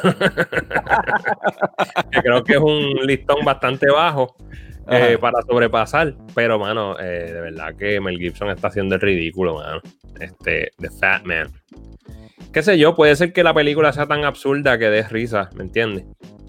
creo 2.24 2.43
que 2.43 2.53
es 2.53 2.60
un 2.60 3.05
listón 3.05 3.43
bastante 3.43 3.89
bajo 3.89 4.36
eh, 4.89 5.17
para 5.20 5.41
sobrepasar. 5.41 6.15
Pero, 6.36 6.60
mano, 6.60 6.98
eh, 7.00 7.32
de 7.34 7.41
verdad 7.41 7.75
que 7.77 8.00
Mel 8.00 8.17
Gibson 8.17 8.50
está 8.50 8.67
haciendo 8.67 8.96
el 8.96 9.01
ridículo, 9.01 9.55
mano. 9.55 9.82
Este, 10.20 10.72
The 10.79 10.89
Fat 10.89 11.25
Man 11.25 11.51
qué 12.53 12.62
sé 12.62 12.77
yo, 12.77 12.96
puede 12.96 13.15
ser 13.15 13.34
que 13.34 13.43
la 13.43 13.53
película 13.53 13.91
sea 13.91 14.05
tan 14.05 14.24
absurda 14.24 14.77
que 14.77 14.89
dé 14.89 15.03
risa, 15.03 15.50
¿me 15.55 15.63
entiendes? 15.63 16.05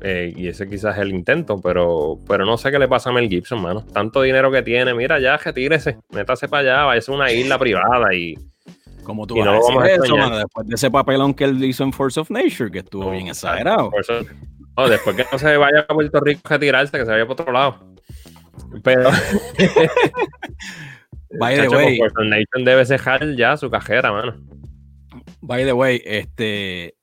Eh, 0.06 0.34
y 0.36 0.48
ese 0.48 0.68
quizás 0.68 0.96
es 0.96 1.00
el 1.00 1.14
intento, 1.14 1.58
pero, 1.62 2.18
pero 2.28 2.44
no 2.44 2.58
sé 2.58 2.70
qué 2.70 2.78
le 2.78 2.86
pasa 2.86 3.08
a 3.08 3.12
Mel 3.14 3.26
Gibson, 3.26 3.62
mano. 3.62 3.86
Tanto 3.86 4.20
dinero 4.20 4.52
que 4.52 4.60
tiene, 4.60 4.92
mira, 4.92 5.18
ya 5.18 5.38
retírese, 5.38 5.96
métase 6.10 6.46
para 6.46 6.60
allá, 6.60 6.84
vaya 6.84 7.02
a 7.08 7.10
una 7.10 7.32
isla 7.32 7.58
privada 7.58 8.14
y. 8.14 8.34
Como 9.02 9.26
tú 9.26 9.38
vas 9.38 9.48
a 9.48 9.56
eso, 9.90 10.14
mano, 10.14 10.36
después 10.36 10.66
de 10.66 10.74
ese 10.74 10.90
papelón 10.90 11.32
que 11.32 11.44
él 11.44 11.64
hizo 11.64 11.84
en 11.84 11.92
Force 11.94 12.20
of 12.20 12.30
Nature, 12.30 12.70
que 12.70 12.80
estuvo 12.80 13.12
bien 13.12 13.28
exagerado. 13.28 13.90
Después 14.90 15.16
que 15.16 15.24
no 15.32 15.38
se 15.38 15.56
vaya 15.56 15.86
a 15.88 15.94
Puerto 15.94 16.20
Rico 16.20 16.42
a 16.44 16.50
retirarse, 16.50 16.98
que 16.98 17.06
se 17.06 17.10
vaya 17.10 17.26
por 17.26 17.40
otro 17.40 17.50
lado. 17.50 17.78
Pero. 18.82 19.08
By 21.40 21.56
the 21.56 21.68
way. 21.68 21.96
Force 21.96 22.14
of 22.18 22.26
Nature 22.26 22.62
debe 22.62 22.84
cejar 22.84 23.34
ya 23.36 23.56
su 23.56 23.70
cajera, 23.70 24.12
mano. 24.12 24.34
By 25.40 25.64
the 25.64 25.72
way, 25.72 26.02
este 26.04 26.94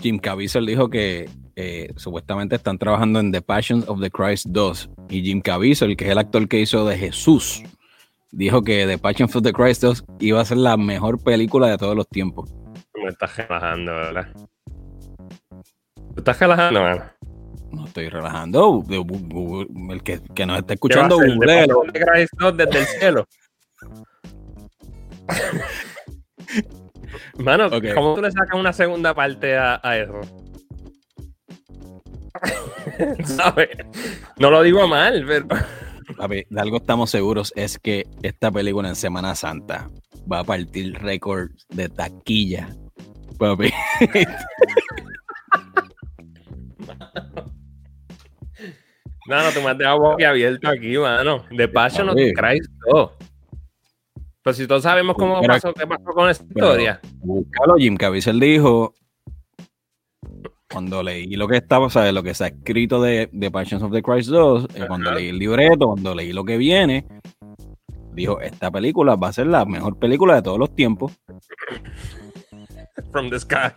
Jim 0.00 0.18
Caviezel 0.18 0.66
dijo 0.66 0.88
que 0.88 1.28
eh, 1.56 1.92
supuestamente 1.96 2.56
están 2.56 2.78
trabajando 2.78 3.20
en 3.20 3.32
The 3.32 3.42
Passion 3.42 3.84
of 3.86 4.00
the 4.00 4.10
Christ 4.10 4.46
2 4.48 4.90
y 5.10 5.22
Jim 5.22 5.40
Caviezel, 5.42 5.96
que 5.96 6.06
es 6.06 6.10
el 6.10 6.18
actor 6.18 6.48
que 6.48 6.60
hizo 6.60 6.86
de 6.86 6.96
Jesús, 6.96 7.62
dijo 8.30 8.62
que 8.62 8.86
The 8.86 8.98
Passion 8.98 9.28
of 9.32 9.42
the 9.42 9.52
Christ 9.52 9.82
2 9.82 10.04
iba 10.20 10.40
a 10.40 10.44
ser 10.44 10.56
la 10.56 10.76
mejor 10.76 11.22
película 11.22 11.68
de 11.68 11.76
todos 11.76 11.94
los 11.94 12.08
tiempos. 12.08 12.50
Me 12.94 13.10
estás 13.10 13.36
relajando, 13.36 13.92
¿verdad? 13.92 14.32
¿Te 16.14 16.20
estás 16.20 16.40
relajando, 16.40 16.82
man? 16.82 17.12
No 17.70 17.86
estoy 17.86 18.08
relajando. 18.08 18.82
El 18.88 20.02
que, 20.02 20.20
que 20.34 20.46
nos 20.46 20.58
está 20.58 20.74
escuchando, 20.74 21.16
2 21.18 22.56
desde 22.56 22.78
el 22.78 22.86
cielo. 22.86 23.26
Mano, 27.38 27.70
¿cómo 27.94 28.14
tú 28.14 28.22
le 28.22 28.30
sacas 28.30 28.58
una 28.58 28.72
segunda 28.72 29.14
parte 29.14 29.56
a, 29.56 29.80
eso? 29.96 30.20
¿Sabes? 33.24 33.68
No 34.38 34.50
lo 34.50 34.62
digo 34.62 34.86
mal, 34.88 35.24
pero. 35.26 35.46
Papi, 36.16 36.44
de 36.48 36.60
algo 36.60 36.78
estamos 36.78 37.10
seguros 37.10 37.52
es 37.56 37.78
que 37.78 38.06
esta 38.22 38.50
película 38.50 38.88
en 38.88 38.96
Semana 38.96 39.34
Santa 39.34 39.90
va 40.30 40.40
a 40.40 40.44
partir 40.44 40.94
récord 41.00 41.50
de 41.68 41.88
taquilla. 41.88 42.68
Papi. 43.38 43.72
no, 49.26 49.42
no, 49.42 49.50
tú 49.52 49.60
me 49.62 49.70
has 49.70 49.78
dejado 49.78 50.12
abierto 50.12 50.68
aquí, 50.68 50.98
mano. 50.98 51.44
De 51.50 51.68
Passion 51.68 52.08
of 52.08 52.16
Christ 52.16 52.70
2. 52.92 53.10
Pero 54.42 54.54
si 54.54 54.66
todos 54.66 54.82
sabemos 54.82 55.16
cómo 55.16 55.40
pasó, 55.42 55.72
qué 55.74 55.86
pasó 55.86 56.04
con 56.04 56.30
esa 56.30 56.42
historia. 56.42 57.00
Búscalo, 57.18 57.76
Jim 57.76 57.96
Caviezel 57.96 58.40
dijo, 58.40 58.94
cuando 60.72 61.02
leí 61.02 61.34
lo 61.36 61.46
que 61.46 61.56
estaba, 61.56 61.86
o 61.86 61.90
sea, 61.90 62.10
lo 62.12 62.22
que 62.22 62.32
se 62.32 62.44
ha 62.44 62.46
escrito 62.46 63.02
de, 63.02 63.28
de 63.32 63.50
Passions 63.50 63.82
of 63.82 63.92
the 63.92 64.02
Christ 64.02 64.30
2, 64.30 64.68
eh, 64.74 64.84
cuando 64.86 65.12
leí 65.12 65.28
el 65.28 65.38
libreto, 65.38 65.88
cuando 65.88 66.14
leí 66.14 66.32
lo 66.32 66.44
que 66.44 66.56
viene, 66.56 67.04
dijo, 68.14 68.40
esta 68.40 68.70
película 68.70 69.16
va 69.16 69.28
a 69.28 69.32
ser 69.32 69.48
la 69.48 69.64
mejor 69.64 69.98
película 69.98 70.36
de 70.36 70.42
todos 70.42 70.58
los 70.58 70.74
tiempos. 70.74 71.12
From 73.12 73.28
the 73.28 73.40
sky. 73.40 73.72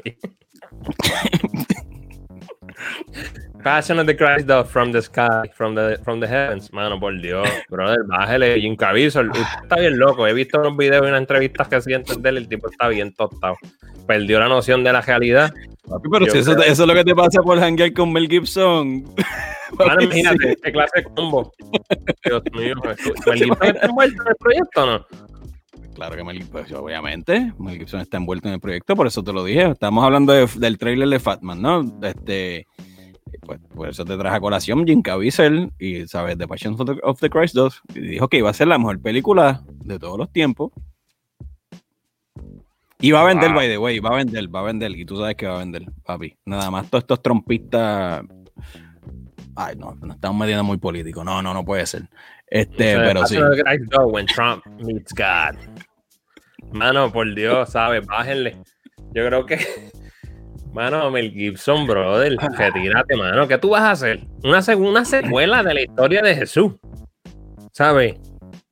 Passion 3.64 3.98
of 4.00 4.06
the 4.06 4.16
Christ 4.16 4.50
from 4.70 4.92
the 4.92 5.02
sky, 5.02 5.50
from 5.56 5.74
the, 5.74 5.98
from 6.04 6.20
the 6.20 6.28
heavens. 6.28 6.72
Mano, 6.74 7.00
por 7.00 7.14
Dios, 7.22 7.48
brother, 7.70 8.04
bájale. 8.06 8.60
Jim 8.60 8.76
Caviezel, 8.76 9.30
usted 9.30 9.42
está 9.64 9.78
bien 9.80 9.98
loco. 9.98 10.28
He 10.28 10.34
visto 10.34 10.60
unos 10.60 10.76
videos 10.76 11.06
y 11.06 11.08
unas 11.08 11.22
entrevistas 11.22 11.70
que 11.70 11.82
sienten 11.82 12.22
de 12.22 12.30
él, 12.30 12.38
el 12.38 12.48
tipo 12.50 12.70
está 12.70 12.90
bien 12.90 13.14
tostado. 13.14 13.56
Perdió 14.06 14.40
la 14.40 14.50
noción 14.50 14.84
de 14.84 14.92
la 14.92 15.00
realidad. 15.00 15.54
pero 16.12 16.26
si 16.30 16.40
eso, 16.40 16.52
eso, 16.62 16.84
es 16.84 16.88
lo 16.88 16.94
que 16.94 17.06
te 17.06 17.16
pasa 17.16 17.42
por 17.42 17.58
hangar 17.58 17.94
con 17.94 18.12
Mel 18.12 18.28
Gibson. 18.28 19.06
Mano, 19.80 20.02
imagínate, 20.02 20.58
qué 20.62 20.72
clase 20.72 20.92
de 20.98 21.04
combo. 21.06 21.54
Dios 22.26 22.44
mío, 22.52 22.76
¿Mel 22.84 22.98
Gibson 22.98 23.66
está 23.66 23.86
envuelto 23.86 24.22
en 24.24 24.28
el 24.28 24.36
proyecto 24.36 24.84
o 24.84 24.86
no? 24.86 25.06
Claro 25.96 26.16
que 26.18 26.24
Mel 26.26 26.38
Gibson, 26.38 26.52
pues, 26.52 26.72
obviamente, 26.74 27.54
Mel 27.58 27.78
Gibson 27.78 28.02
está 28.02 28.18
envuelto 28.18 28.50
en 28.50 28.56
el 28.56 28.60
proyecto, 28.60 28.94
por 28.94 29.08
eso 29.08 29.24
te 29.24 29.32
lo 29.32 29.46
dije. 29.46 29.70
Estamos 29.70 30.04
hablando 30.04 30.34
del 30.34 30.78
trailer 30.78 31.08
de 31.08 31.20
Fatman, 31.20 31.62
¿no? 31.62 32.00
Este 32.04 32.68
pues 33.40 33.60
por 33.74 33.90
eso 33.90 34.06
te 34.06 34.18
traje 34.18 34.36
a 34.36 34.40
colación 34.40 34.86
Jim 34.86 35.02
Caviezel 35.02 35.72
y, 35.80 36.08
¿sabes? 36.08 36.38
The 36.38 36.48
Passion 36.48 36.76
of 37.04 37.20
the, 37.20 37.30
Christ 37.30 37.56
2. 37.56 37.82
Y 37.96 38.00
dijo 38.02 38.28
que 38.28 38.38
iba 38.38 38.50
a 38.50 38.54
ser 38.54 38.68
la 38.68 38.78
mejor 38.78 39.02
película 39.02 39.64
de 39.84 40.00
todos 40.00 40.18
los 40.18 40.32
tiempos. 40.32 40.72
Y 43.00 43.12
va 43.12 43.22
a 43.22 43.26
vender, 43.26 43.54
by 43.54 43.68
the 43.68 43.78
way, 43.78 44.00
va 44.00 44.12
a 44.12 44.16
vender, 44.16 44.54
va 44.54 44.62
a 44.62 44.64
vender. 44.64 44.92
Y 44.92 45.06
tú 45.06 45.18
sabes 45.18 45.36
que 45.36 45.46
va 45.46 45.56
a 45.56 45.60
vender, 45.60 45.86
papi. 46.06 46.38
Nada 46.46 46.72
más 46.72 46.90
todos 46.90 47.04
estos 47.04 47.22
trompistas. 47.22 48.24
Ay, 49.56 49.76
no, 49.76 49.94
nos 50.02 50.16
estamos 50.16 50.40
metiendo 50.40 50.64
muy 50.64 50.78
político. 50.78 51.24
No, 51.24 51.42
no, 51.42 51.54
no 51.54 51.66
puede 51.66 51.86
ser. 51.86 52.10
Este, 52.48 52.96
pero 52.98 53.26
sí. 53.26 53.38
When 54.06 54.26
Trump 54.28 54.66
meets 54.80 55.14
God. 55.14 55.58
Mano, 56.72 57.12
por 57.12 57.34
Dios, 57.36 57.72
¿sabes? 57.72 58.06
Bájenle. 58.06 58.58
Yo 59.14 59.26
creo 59.28 59.46
que 59.46 59.58
Mano, 60.74 61.12
Mel 61.12 61.32
Gibson, 61.32 61.86
brother, 61.86 62.36
retírate, 62.58 63.16
mano. 63.16 63.48
¿Qué 63.48 63.60
tú 63.60 63.70
vas 63.70 63.84
a 63.84 63.92
hacer? 63.92 64.22
Una, 64.44 64.64
segunda 64.64 65.06
secuela 65.06 65.62
de 65.62 65.74
la 65.76 65.82
historia 65.82 66.22
de 66.24 66.36
Jesús. 66.36 66.74
¿Sabes? 67.72 68.16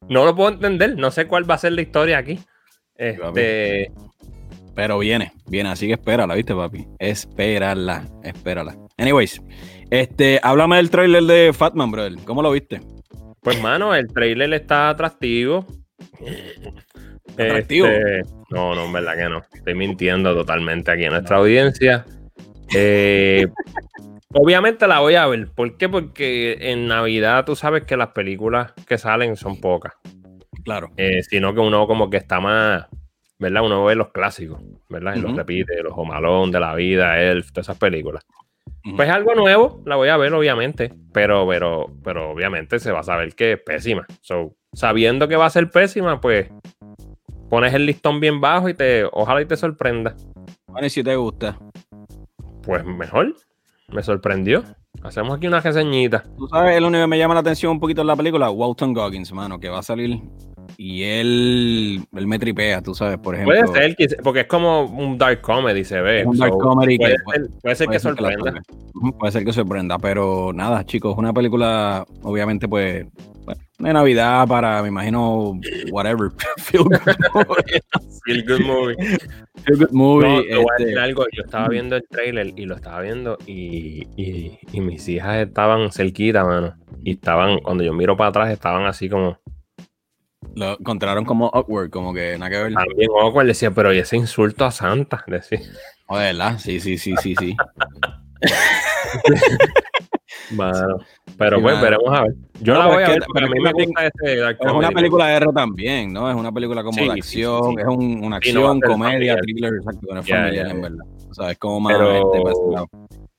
No 0.10 0.26
lo 0.26 0.36
puedo 0.36 0.50
entender. 0.50 0.98
No 0.98 1.12
sé 1.12 1.28
cuál 1.28 1.50
va 1.50 1.56
a 1.56 1.60
ser 1.60 1.74
la 1.74 1.82
historia 1.82 2.18
aquí. 2.18 2.40
Este... 2.96 3.92
Pero 4.74 5.00
viene, 5.00 5.34
viene, 5.48 5.70
así 5.70 5.86
que 5.86 5.94
espérala, 5.94 6.34
¿viste, 6.34 6.56
papi? 6.56 6.88
Espérala, 6.98 8.08
espérala. 8.24 8.76
Anyways, 8.98 9.42
este, 9.90 10.40
háblame 10.42 10.78
del 10.78 10.90
trailer 10.90 11.24
de 11.24 11.54
Fatman, 11.54 11.92
brother. 11.92 12.16
¿Cómo 12.24 12.42
lo 12.42 12.52
viste? 12.52 12.82
Pues, 13.42 13.62
mano, 13.62 13.94
el 13.94 14.08
trailer 14.08 14.54
está 14.54 14.90
atractivo. 14.90 15.66
¿Atractivo? 17.34 17.88
Este, 17.88 18.24
no, 18.50 18.76
no, 18.76 18.86
en 18.86 18.94
verdad 18.94 19.16
que 19.16 19.30
no. 19.30 19.44
Estoy 19.54 19.76
mintiendo 19.76 20.36
totalmente 20.36 20.92
aquí 20.92 21.06
en 21.06 21.12
nuestra 21.12 21.38
audiencia. 21.38 22.06
Eh, 22.76 23.48
obviamente 24.34 24.88
la 24.88 25.00
voy 25.00 25.16
a 25.16 25.28
ver. 25.28 25.48
¿Por 25.48 25.78
qué? 25.78 25.90
Porque 25.90 26.58
en 26.60 26.88
Navidad 26.88 27.46
tú 27.46 27.56
sabes 27.56 27.84
que 27.86 27.98
las 27.98 28.10
películas 28.10 28.74
que 28.88 28.98
salen 28.98 29.36
son 29.36 29.60
pocas. 29.60 29.94
Claro. 30.64 30.92
Eh, 30.98 31.24
sino 31.24 31.54
que 31.54 31.60
uno 31.60 31.88
como 31.88 32.10
que 32.10 32.18
está 32.18 32.40
más, 32.40 32.88
¿verdad? 33.40 33.64
Uno 33.64 33.86
ve 33.86 33.96
los 33.96 34.10
clásicos, 34.10 34.62
¿verdad? 34.90 35.16
Y 35.16 35.22
los 35.22 35.36
repite, 35.36 35.82
los 35.82 35.94
Homalón 35.96 36.52
de 36.52 36.60
la 36.60 36.76
vida, 36.76 37.22
Elf, 37.22 37.52
todas 37.52 37.68
esas 37.68 37.78
películas. 37.78 38.26
Pues 38.96 39.10
algo 39.10 39.36
nuevo, 39.36 39.82
la 39.86 39.96
voy 39.96 40.10
a 40.10 40.18
ver, 40.18 40.34
obviamente. 40.34 40.92
Pero, 41.14 41.48
pero, 41.48 41.94
pero 42.04 42.32
obviamente 42.32 42.80
se 42.80 42.92
va 42.92 43.00
a 43.00 43.04
saber 43.04 43.36
que 43.36 43.54
es 43.54 43.60
pésima. 43.60 44.06
So, 44.22 44.56
sabiendo 44.74 45.28
que 45.28 45.36
va 45.36 45.46
a 45.46 45.52
ser 45.52 45.70
pésima, 45.70 46.20
pues 46.20 46.50
pones 47.52 47.74
el 47.74 47.86
listón 47.86 48.22
bien 48.22 48.40
bajo 48.40 48.70
y 48.70 48.74
te, 48.74 49.04
ojalá 49.12 49.42
y 49.42 49.46
te 49.46 49.58
sorprenda. 49.58 50.16
Bueno, 50.68 50.88
y 50.88 50.90
si 50.90 51.04
te 51.04 51.18
gusta. 51.18 51.58
Pues 52.64 52.86
mejor. 52.86 53.36
Me 53.90 54.02
sorprendió. 54.02 54.64
Hacemos 55.04 55.36
aquí 55.36 55.48
una 55.48 55.60
reseñita. 55.60 56.24
Tú 56.38 56.48
sabes, 56.48 56.78
el 56.78 56.86
único 56.86 57.04
que 57.04 57.08
me 57.08 57.18
llama 57.18 57.34
la 57.34 57.42
atención 57.42 57.74
un 57.74 57.80
poquito 57.82 58.02
en 58.02 58.08
la 58.08 58.16
película, 58.16 58.50
Walton 58.50 58.94
Goggins, 58.94 59.34
mano, 59.34 59.60
que 59.60 59.68
va 59.68 59.80
a 59.80 59.84
salir 59.84 60.22
y 60.84 61.04
él, 61.04 62.02
él 62.12 62.26
me 62.26 62.40
tripea, 62.40 62.82
tú 62.82 62.96
sabes, 62.96 63.20
por 63.20 63.36
ejemplo. 63.36 63.54
Puede 63.54 63.96
ser, 63.96 64.18
porque 64.24 64.40
es 64.40 64.48
como 64.48 64.86
un 64.86 65.16
dark 65.16 65.40
comedy, 65.42 65.84
se 65.84 66.02
ve. 66.02 66.26
un 66.26 66.36
dark 66.36 66.58
comedy 66.58 66.98
puede, 66.98 67.12
que, 67.12 67.18
ser, 67.18 67.50
puede, 67.62 67.76
ser, 67.76 67.88
que 67.88 68.00
sorprenda. 68.00 68.64
puede 69.20 69.32
ser 69.32 69.46
que 69.46 69.54
sorprenda, 69.54 70.00
pero 70.00 70.52
nada, 70.56 70.84
chicos, 70.84 71.16
una 71.20 71.34
película, 71.34 72.04
obviamente, 72.24 72.68
pues, 72.68 73.06
de 73.78 73.94
Navidad 73.94 74.48
para, 74.48 74.82
me 74.82 74.88
imagino, 74.88 75.54
whatever. 75.92 76.32
Feel 76.58 76.84
good 76.86 77.00
movie. 77.36 77.82
Feel 78.26 78.44
good 78.48 78.62
movie. 78.62 78.96
Feel 79.64 79.78
good 79.78 79.92
movie. 79.92 80.28
No, 80.28 80.42
te 80.42 80.56
voy 80.56 80.66
a 80.66 80.74
este, 80.78 80.84
decir 80.86 81.00
algo. 81.00 81.26
Yo 81.32 81.44
estaba 81.44 81.68
viendo 81.68 81.96
el 81.96 82.08
trailer 82.10 82.54
y 82.56 82.66
lo 82.66 82.76
estaba 82.76 83.02
viendo 83.02 83.38
y, 83.46 84.08
y, 84.18 84.58
y 84.72 84.82
mis 84.82 85.08
hijas 85.08 85.48
estaban 85.48 85.92
cerquita, 85.92 86.44
mano. 86.44 86.74
Y 87.04 87.12
estaban, 87.12 87.60
cuando 87.60 87.84
yo 87.84 87.94
miro 87.94 88.18
para 88.18 88.30
atrás, 88.32 88.50
estaban 88.50 88.88
así 88.88 89.10
como. 89.10 89.38
Lo 90.56 90.74
encontraron 90.80 91.24
como 91.24 91.50
awkward, 91.54 91.90
como 91.90 92.14
que 92.14 92.38
nada 92.38 92.50
que 92.52 92.64
ver. 92.64 92.74
También 92.74 93.10
awkward, 93.22 93.48
decía, 93.48 93.72
pero 93.72 93.94
y 93.94 94.00
ese 94.00 94.18
insulto 94.18 94.66
a 94.66 94.72
Santa, 94.72 95.24
decía. 95.28 95.60
Oh, 96.08 96.18
de 96.18 96.26
verdad, 96.26 96.58
sí, 96.60 96.80
sí, 96.80 96.98
sí, 96.98 97.14
sí, 97.22 97.36
sí. 97.40 97.56
Bueno, 100.54 100.98
pero 101.38 101.58
Sí, 101.58 101.62
pues 101.64 101.76
mano. 101.76 101.84
veremos 101.84 102.18
a 102.20 102.24
ver. 102.24 102.34
Yo 102.62 102.74
No, 102.74 102.80
la 102.80 102.86
voy 102.88 103.04
es 103.04 103.10
a 103.10 103.14
que- 103.14 103.20
ver, 103.20 103.28
pero 103.34 103.46
a 103.46 103.50
mí 103.50 103.60
me 103.62 103.72
gusta 103.72 104.06
este 104.08 104.36
dark 104.38 104.58
Es 104.60 104.72
una 104.72 104.92
película 104.92 105.34
R 105.38 105.46
también, 105.54 106.12
¿no? 106.14 106.30
Es 106.30 106.36
una 106.36 106.52
película 106.52 106.84
como 106.84 106.98
Sí, 106.98 107.06
de 107.06 107.12
acción, 107.12 107.62
sí. 107.64 107.76
es 107.80 107.86
un- 107.88 108.18
una 108.20 108.30
no 108.30 108.36
acción, 108.36 108.80
ser 108.80 108.90
comedia, 108.90 109.38
thriller, 109.38 109.74
exacto, 109.76 110.08
no 110.14 110.20
es 110.20 110.26
Ya, 110.26 110.36
familiar 110.38 110.68
en 110.68 110.82
verdad. 110.82 111.06
O 111.30 111.34
sea, 111.34 111.52
es 111.52 111.58
como 111.58 111.80
más 111.80 111.94
Pero- 111.94 112.34
este. 112.34 112.88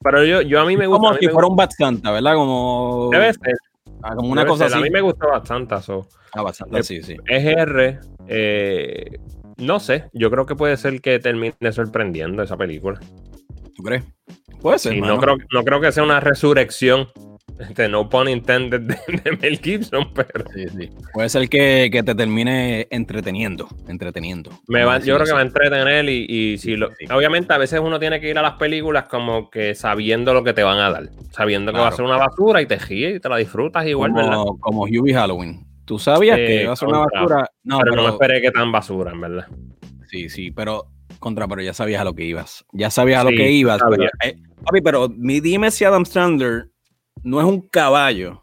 Pero 0.02 0.24
yo, 0.24 0.40
yo 0.42 0.60
a 0.60 0.64
mí 0.64 0.76
me 0.76 0.86
gusta. 0.86 1.00
Como 1.00 1.18
si 1.18 1.26
me 1.26 1.32
fuera 1.32 1.48
un 1.48 1.56
Bad 1.56 1.70
Santa, 1.76 2.10
¿verdad? 2.10 2.34
Como, 2.34 3.08
Debe 3.12 3.32
ser, 3.34 3.54
ah, 4.02 4.14
como 4.16 4.30
una 4.32 4.46
cosa 4.46 4.66
así. 4.66 4.78
A 4.78 4.80
mí 4.80 4.90
me 4.90 5.00
gustó 5.00 5.28
bastante. 5.28 5.80
so. 5.82 6.06
Ah, 6.34 6.42
Bad 6.42 6.54
Santa, 6.54 6.78
Eh, 6.78 6.82
sí, 6.82 7.02
sí. 7.02 7.16
Es 7.26 7.44
R. 7.44 8.00
eh, 8.28 9.18
no 9.58 9.80
sé, 9.80 10.08
yo 10.12 10.30
creo 10.30 10.46
que 10.46 10.56
puede 10.56 10.76
ser 10.76 11.00
que 11.00 11.18
termine 11.18 11.72
sorprendiendo 11.72 12.42
esa 12.42 12.56
película. 12.56 12.98
¿Tú 13.76 13.82
crees? 13.82 14.04
Puede 14.60 14.78
ser, 14.78 14.96
mano. 14.98 15.14
no 15.14 15.20
creo, 15.20 15.36
no 15.52 15.64
creo 15.64 15.80
que 15.80 15.92
sea 15.92 16.02
una 16.04 16.20
resurrección, 16.20 17.08
este, 17.60 17.88
no 17.88 18.08
pun 18.08 18.28
intended, 18.28 18.80
de, 18.80 18.96
de 19.24 19.36
Mel 19.40 19.58
Gibson, 19.58 20.12
pero 20.14 20.44
Sí, 20.54 20.66
sí. 20.68 20.90
Puede 21.12 21.28
ser 21.28 21.48
que, 21.48 21.88
que 21.92 22.02
te 22.02 22.14
termine 22.14 22.86
entreteniendo, 22.90 23.68
entreteniendo. 23.88 24.50
me 24.68 24.84
va, 24.84 24.98
yo 24.98 25.14
creo 25.16 25.26
que 25.26 25.32
va 25.32 25.38
a 25.40 25.42
entretener 25.42 26.08
y, 26.08 26.26
y 26.28 26.58
si 26.58 26.76
lo, 26.76 26.88
Sí. 26.96 27.06
obviamente 27.12 27.52
a 27.52 27.58
veces 27.58 27.80
uno 27.80 27.98
tiene 27.98 28.20
que 28.20 28.28
ir 28.30 28.38
a 28.38 28.42
las 28.42 28.54
películas 28.54 29.04
como 29.04 29.50
que 29.50 29.74
sabiendo 29.74 30.34
lo 30.34 30.42
que 30.44 30.52
te 30.52 30.62
van 30.62 30.78
a 30.78 30.90
dar, 30.90 31.08
sabiendo 31.30 31.72
que 31.72 31.78
va 31.78 31.88
a 31.88 31.92
ser 31.92 32.04
una 32.04 32.16
basura 32.16 32.60
y 32.62 32.66
te 32.66 32.76
ríes 32.78 33.16
y 33.16 33.20
te 33.20 33.28
la 33.28 33.36
disfrutas 33.36 33.86
igual, 33.86 34.12
¿verdad? 34.12 34.32
como, 34.36 34.58
como 34.58 34.82
Hubie 34.84 35.14
Halloween. 35.14 35.66
¿Tú 35.84 35.98
sabías 35.98 36.38
Eh, 36.38 36.46
que 36.46 36.62
iba 36.62 36.72
a 36.72 36.76
ser 36.76 36.88
una 36.88 37.00
basura? 37.00 37.50
No, 37.64 37.78
pero, 37.78 37.90
pero, 37.92 37.96
no 38.02 38.08
me 38.08 38.12
esperé 38.14 38.40
que 38.40 38.50
tan 38.50 38.70
basura, 38.72 39.10
en 39.12 39.20
verdad. 39.20 39.46
sí, 40.08 40.28
sí, 40.28 40.50
pero 40.50 40.86
contra, 41.18 41.46
pero 41.46 41.60
ya 41.62 41.72
sabías 41.74 42.00
a 42.00 42.04
lo 42.04 42.14
que 42.14 42.24
ibas. 42.24 42.64
Ya 42.72 42.90
sabías 42.90 43.20
a 43.20 43.24
lo 43.24 43.30
que 43.30 43.50
ibas. 43.50 43.78
sabía. 43.78 44.08
Pero, 44.20 44.32
eh, 44.34 44.38
papi, 44.64 44.80
pero 44.80 45.08
mi- 45.08 45.40
dime 45.40 45.70
si 45.70 45.84
Adam 45.84 46.04
Sandler 46.04 46.68
no 47.22 47.40
es 47.40 47.46
un 47.46 47.60
caballo. 47.60 48.42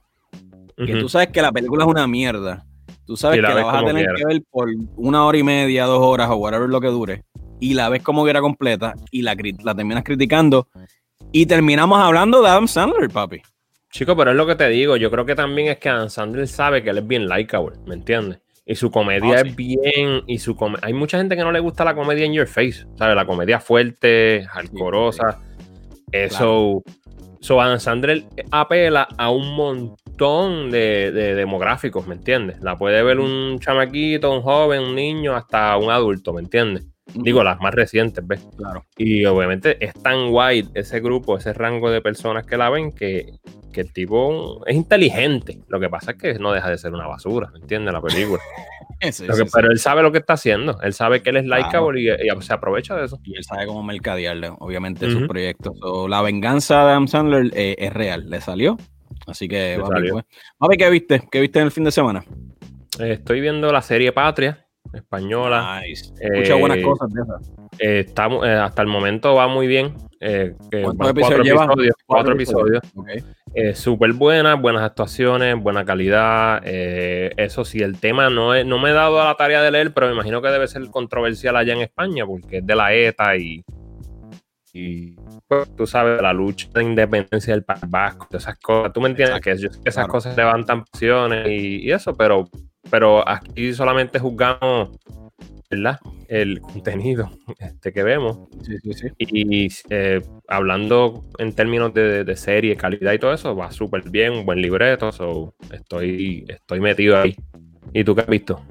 Que 0.77 0.93
Ujú. 0.93 0.99
tú 1.01 1.09
sabes 1.09 1.29
que 1.29 1.41
la 1.41 1.51
película 1.51 1.83
es 1.83 1.89
una 1.89 2.07
mierda. 2.07 2.65
Tú 3.05 3.17
sabes 3.17 3.37
que 3.37 3.41
la 3.41 3.63
vas 3.63 3.75
a 3.83 3.85
tener 3.85 4.05
quiera. 4.05 4.15
que 4.17 4.25
ver 4.25 4.43
por 4.49 4.69
una 4.95 5.25
hora 5.25 5.37
y 5.37 5.43
media, 5.43 5.85
dos 5.85 5.99
horas 6.01 6.29
o 6.29 6.35
whatever 6.35 6.69
lo 6.69 6.79
que 6.79 6.87
dure. 6.87 7.23
Y 7.59 7.73
la 7.73 7.89
ves 7.89 8.01
como 8.03 8.23
que 8.23 8.29
era 8.29 8.39
completa 8.39 8.93
y 9.11 9.21
la, 9.23 9.35
la 9.63 9.75
terminas 9.75 10.03
criticando. 10.03 10.67
Y 11.31 11.45
terminamos 11.47 11.99
hablando 11.99 12.41
de 12.41 12.49
Adam 12.49 12.67
Sandler, 12.67 13.09
papi. 13.09 13.41
Chico, 13.91 14.15
pero 14.15 14.31
es 14.31 14.37
lo 14.37 14.45
que 14.45 14.55
te 14.55 14.69
digo. 14.69 14.95
Yo 14.95 15.09
creo 15.11 15.25
que 15.25 15.35
también 15.35 15.67
es 15.69 15.77
que 15.79 15.89
Adam 15.89 16.09
Sandler 16.09 16.47
sabe 16.47 16.83
que 16.83 16.91
él 16.91 16.99
es 16.99 17.07
bien 17.07 17.27
likeable, 17.27 17.77
¿me 17.87 17.95
entiendes? 17.95 18.39
Y 18.65 18.75
su 18.75 18.91
comedia 18.91 19.37
Ah, 19.39 19.41
sí. 19.41 19.49
es 19.49 19.55
bien. 19.55 20.21
Y 20.27 20.37
su 20.37 20.55
come- 20.55 20.77
Hay 20.83 20.93
mucha 20.93 21.17
gente 21.17 21.35
que 21.35 21.41
no 21.43 21.51
le 21.51 21.59
gusta 21.59 21.83
la 21.83 21.95
comedia 21.95 22.25
in 22.25 22.33
your 22.33 22.47
face, 22.47 22.85
¿sabes? 22.95 23.15
La 23.15 23.25
comedia 23.25 23.59
fuerte, 23.59 24.47
alcorosa. 24.53 25.41
Eso. 26.11 26.83
So, 27.41 27.61
Adam 27.61 27.79
Sandler 27.79 28.25
apela 28.51 29.07
a 29.17 29.29
un 29.31 29.55
montón 29.55 30.69
de, 30.71 31.11
de 31.11 31.35
demográficos, 31.35 32.05
¿me 32.05 32.15
entiendes? 32.15 32.59
La 32.61 32.77
puede 32.77 33.01
ver 33.01 33.19
un 33.19 33.59
chamaquito, 33.59 34.33
un 34.33 34.41
joven, 34.41 34.81
un 34.81 34.95
niño, 34.95 35.35
hasta 35.35 35.77
un 35.77 35.89
adulto, 35.89 36.33
¿me 36.33 36.41
entiendes? 36.41 36.85
Digo, 37.15 37.43
las 37.43 37.59
más 37.59 37.73
recientes, 37.73 38.25
¿ves? 38.25 38.45
Claro. 38.57 38.85
Y 38.97 39.25
obviamente 39.25 39.83
es 39.83 39.93
tan 39.93 40.27
wide 40.29 40.67
ese 40.73 40.99
grupo, 40.99 41.37
ese 41.37 41.53
rango 41.53 41.89
de 41.91 42.01
personas 42.01 42.45
que 42.45 42.57
la 42.57 42.69
ven, 42.69 42.91
que, 42.91 43.33
que 43.73 43.81
el 43.81 43.91
tipo 43.93 44.63
es 44.67 44.75
inteligente. 44.75 45.59
Lo 45.67 45.79
que 45.79 45.89
pasa 45.89 46.11
es 46.11 46.17
que 46.17 46.33
no 46.35 46.51
deja 46.51 46.69
de 46.69 46.77
ser 46.77 46.93
una 46.93 47.07
basura, 47.07 47.49
¿me 47.53 47.59
entiendes? 47.59 47.93
La 47.93 48.01
película. 48.01 48.41
Sí, 49.13 49.25
Lo 49.25 49.33
que- 49.33 49.39
sí, 49.43 49.45
sí. 49.45 49.51
Pero 49.53 49.71
él 49.71 49.79
sabe 49.79 50.01
lo 50.01 50.11
que 50.11 50.17
está 50.17 50.33
haciendo. 50.33 50.77
Él 50.81 50.91
sabe 50.91 51.21
que 51.21 51.29
él 51.29 51.37
es 51.37 51.43
Claro. 51.45 51.63
likeable 51.63 52.01
y, 52.01 52.09
y 52.09 52.41
se 52.41 52.51
aprovecha 52.53 52.97
de 52.97 53.05
eso. 53.05 53.17
Y 53.23 53.33
él 53.37 53.45
sabe 53.45 53.65
cómo 53.65 53.81
mercadearle, 53.81 54.51
obviamente, 54.59 55.09
sus 55.09 55.25
proyectos. 55.25 55.77
So, 55.79 56.09
la 56.09 56.21
venganza 56.21 56.75
de 56.83 56.91
Adam 56.91 57.07
Sandler 57.07 57.49
eh, 57.55 57.77
es 57.79 57.93
real, 57.93 58.29
le 58.29 58.41
salió. 58.41 58.75
Así 59.25 59.47
que, 59.47 59.79
papi, 59.81 60.09
pues. 60.11 60.77
¿qué 60.77 60.89
viste? 60.89 61.23
¿Qué 61.31 61.39
viste 61.39 61.59
en 61.59 61.65
el 61.67 61.71
fin 61.71 61.85
de 61.85 61.91
semana? 61.91 62.25
Eh, 62.99 63.13
estoy 63.13 63.39
viendo 63.39 63.71
la 63.71 63.81
serie 63.81 64.11
Patria, 64.11 64.65
española. 64.93 65.81
Nice. 65.85 66.13
Escucha 66.19 66.55
Eh, 66.55 66.59
buenas 66.59 66.77
cosas 66.83 67.13
de 67.13 67.21
esas. 67.21 67.51
Eh, 67.79 67.99
estamos, 68.07 68.45
eh, 68.47 68.51
hasta 68.53 68.81
el 68.81 68.87
momento 68.87 69.35
va 69.35 69.47
muy 69.47 69.67
bien. 69.67 69.93
Eh, 70.19 70.53
¿Cuántos 70.83 71.09
episodios 71.11 71.17
cuatro 71.17 71.43
lleva? 71.43 71.63
episodios. 71.65 71.95
Cuatro 72.05 72.33
episodios. 72.33 72.81
Ok. 72.95 73.07
Eh, 73.55 73.73
Súper 73.73 74.13
buena, 74.13 74.55
buenas 74.55 74.83
actuaciones, 74.83 75.55
buena 75.61 75.85
calidad. 75.85 76.61
eh, 76.65 77.31
eso 77.37 77.63
sí, 77.65 77.79
el 77.79 77.99
tema 77.99 78.29
no, 78.29 78.53
es, 78.53 78.65
no 78.65 78.79
me 78.79 78.89
he 78.89 78.93
dado 78.93 79.21
a 79.21 79.25
la 79.25 79.35
tarea 79.35 79.61
de 79.61 79.71
leer, 79.71 79.93
pero 79.93 80.07
me 80.07 80.13
imagino 80.13 80.41
que 80.41 80.49
debe 80.49 80.67
ser 80.67 80.85
controversial 80.91 81.55
allá 81.55 81.73
en 81.73 81.81
España, 81.81 82.25
porque 82.25 82.57
es 82.57 82.65
de 82.67 82.75
la 82.75 82.93
ETA 82.93 83.37
y, 83.37 83.63
y 84.73 85.15
pues, 85.47 85.73
tú 85.75 85.87
sabes, 85.87 86.21
la 86.21 86.31
lucha 86.33 86.67
de 86.73 86.83
independencia 86.83 87.53
del 87.53 87.63
País 87.63 87.81
Vasco, 87.87 88.27
esas 88.31 88.59
cosas. 88.59 88.93
Tú 88.93 89.01
me 89.01 89.09
entiendes 89.09 89.37
Exacto, 89.37 89.57
que 89.57 89.63
yo 89.63 89.69
sé 89.73 89.81
que 89.83 89.89
esas 89.89 90.03
claro. 90.05 90.11
cosas 90.11 90.37
levantan 90.37 90.83
pasiones 90.85 91.47
y, 91.49 91.87
y 91.87 91.91
eso, 91.91 92.15
pero, 92.15 92.47
pero 92.89 93.27
aquí 93.27 93.73
solamente 93.73 94.19
juzgamos 94.19 94.89
¿verdad? 95.69 95.99
el 96.27 96.61
contenido 96.61 97.29
este, 97.59 97.93
que 97.93 98.03
vemos. 98.03 98.49
Sí, 98.63 98.77
sí, 98.83 98.93
sí. 98.93 99.07
Y 99.17 99.67
eh, 99.89 100.21
hablando 100.47 101.25
en 101.37 101.53
términos 101.53 101.93
de, 101.93 102.23
de 102.23 102.35
serie, 102.35 102.75
calidad 102.75 103.13
y 103.13 103.19
todo 103.19 103.33
eso, 103.33 103.55
va 103.55 103.71
súper 103.71 104.09
bien, 104.09 104.33
un 104.33 104.45
buen 104.45 104.61
libreto, 104.61 105.11
so, 105.11 105.53
estoy, 105.71 106.45
estoy 106.47 106.79
metido 106.79 107.17
ahí. 107.17 107.35
¿Y 107.93 108.03
tú 108.03 108.15
qué 108.15 108.21
has 108.21 108.27
visto? 108.27 108.61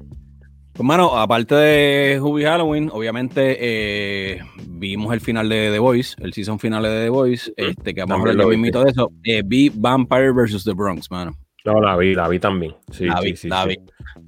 Pues, 0.79 0.87
mano, 0.87 1.17
aparte 1.17 1.55
de 1.55 2.21
Halloween, 2.21 2.89
obviamente 2.93 3.57
eh, 3.59 4.41
vimos 4.65 5.13
el 5.13 5.19
final 5.19 5.49
de 5.49 5.71
The 5.71 5.79
Voice, 5.79 6.15
el 6.19 6.31
season 6.33 6.57
final 6.57 6.83
de 6.83 7.03
The 7.03 7.09
Voice, 7.09 7.53
este, 7.57 7.93
que 7.93 8.01
vamos 8.05 8.25
a 8.25 8.31
hablar 8.31 8.47
mismito 8.47 8.83
de 8.83 8.91
eso. 8.91 9.11
Eh, 9.23 9.41
vi 9.45 9.69
Vampire 9.73 10.31
vs. 10.31 10.63
The 10.63 10.73
Bronx, 10.73 11.11
mano. 11.11 11.37
No, 11.65 11.81
la 11.81 11.95
vi, 11.97 12.15
la 12.15 12.27
vi 12.27 12.39
también. 12.39 12.75
Sí, 12.91 13.05
la 13.05 13.19
vi, 13.21 13.35
sí, 13.35 13.47
la 13.47 13.63
sí. 13.63 13.69
vi, 13.69 13.77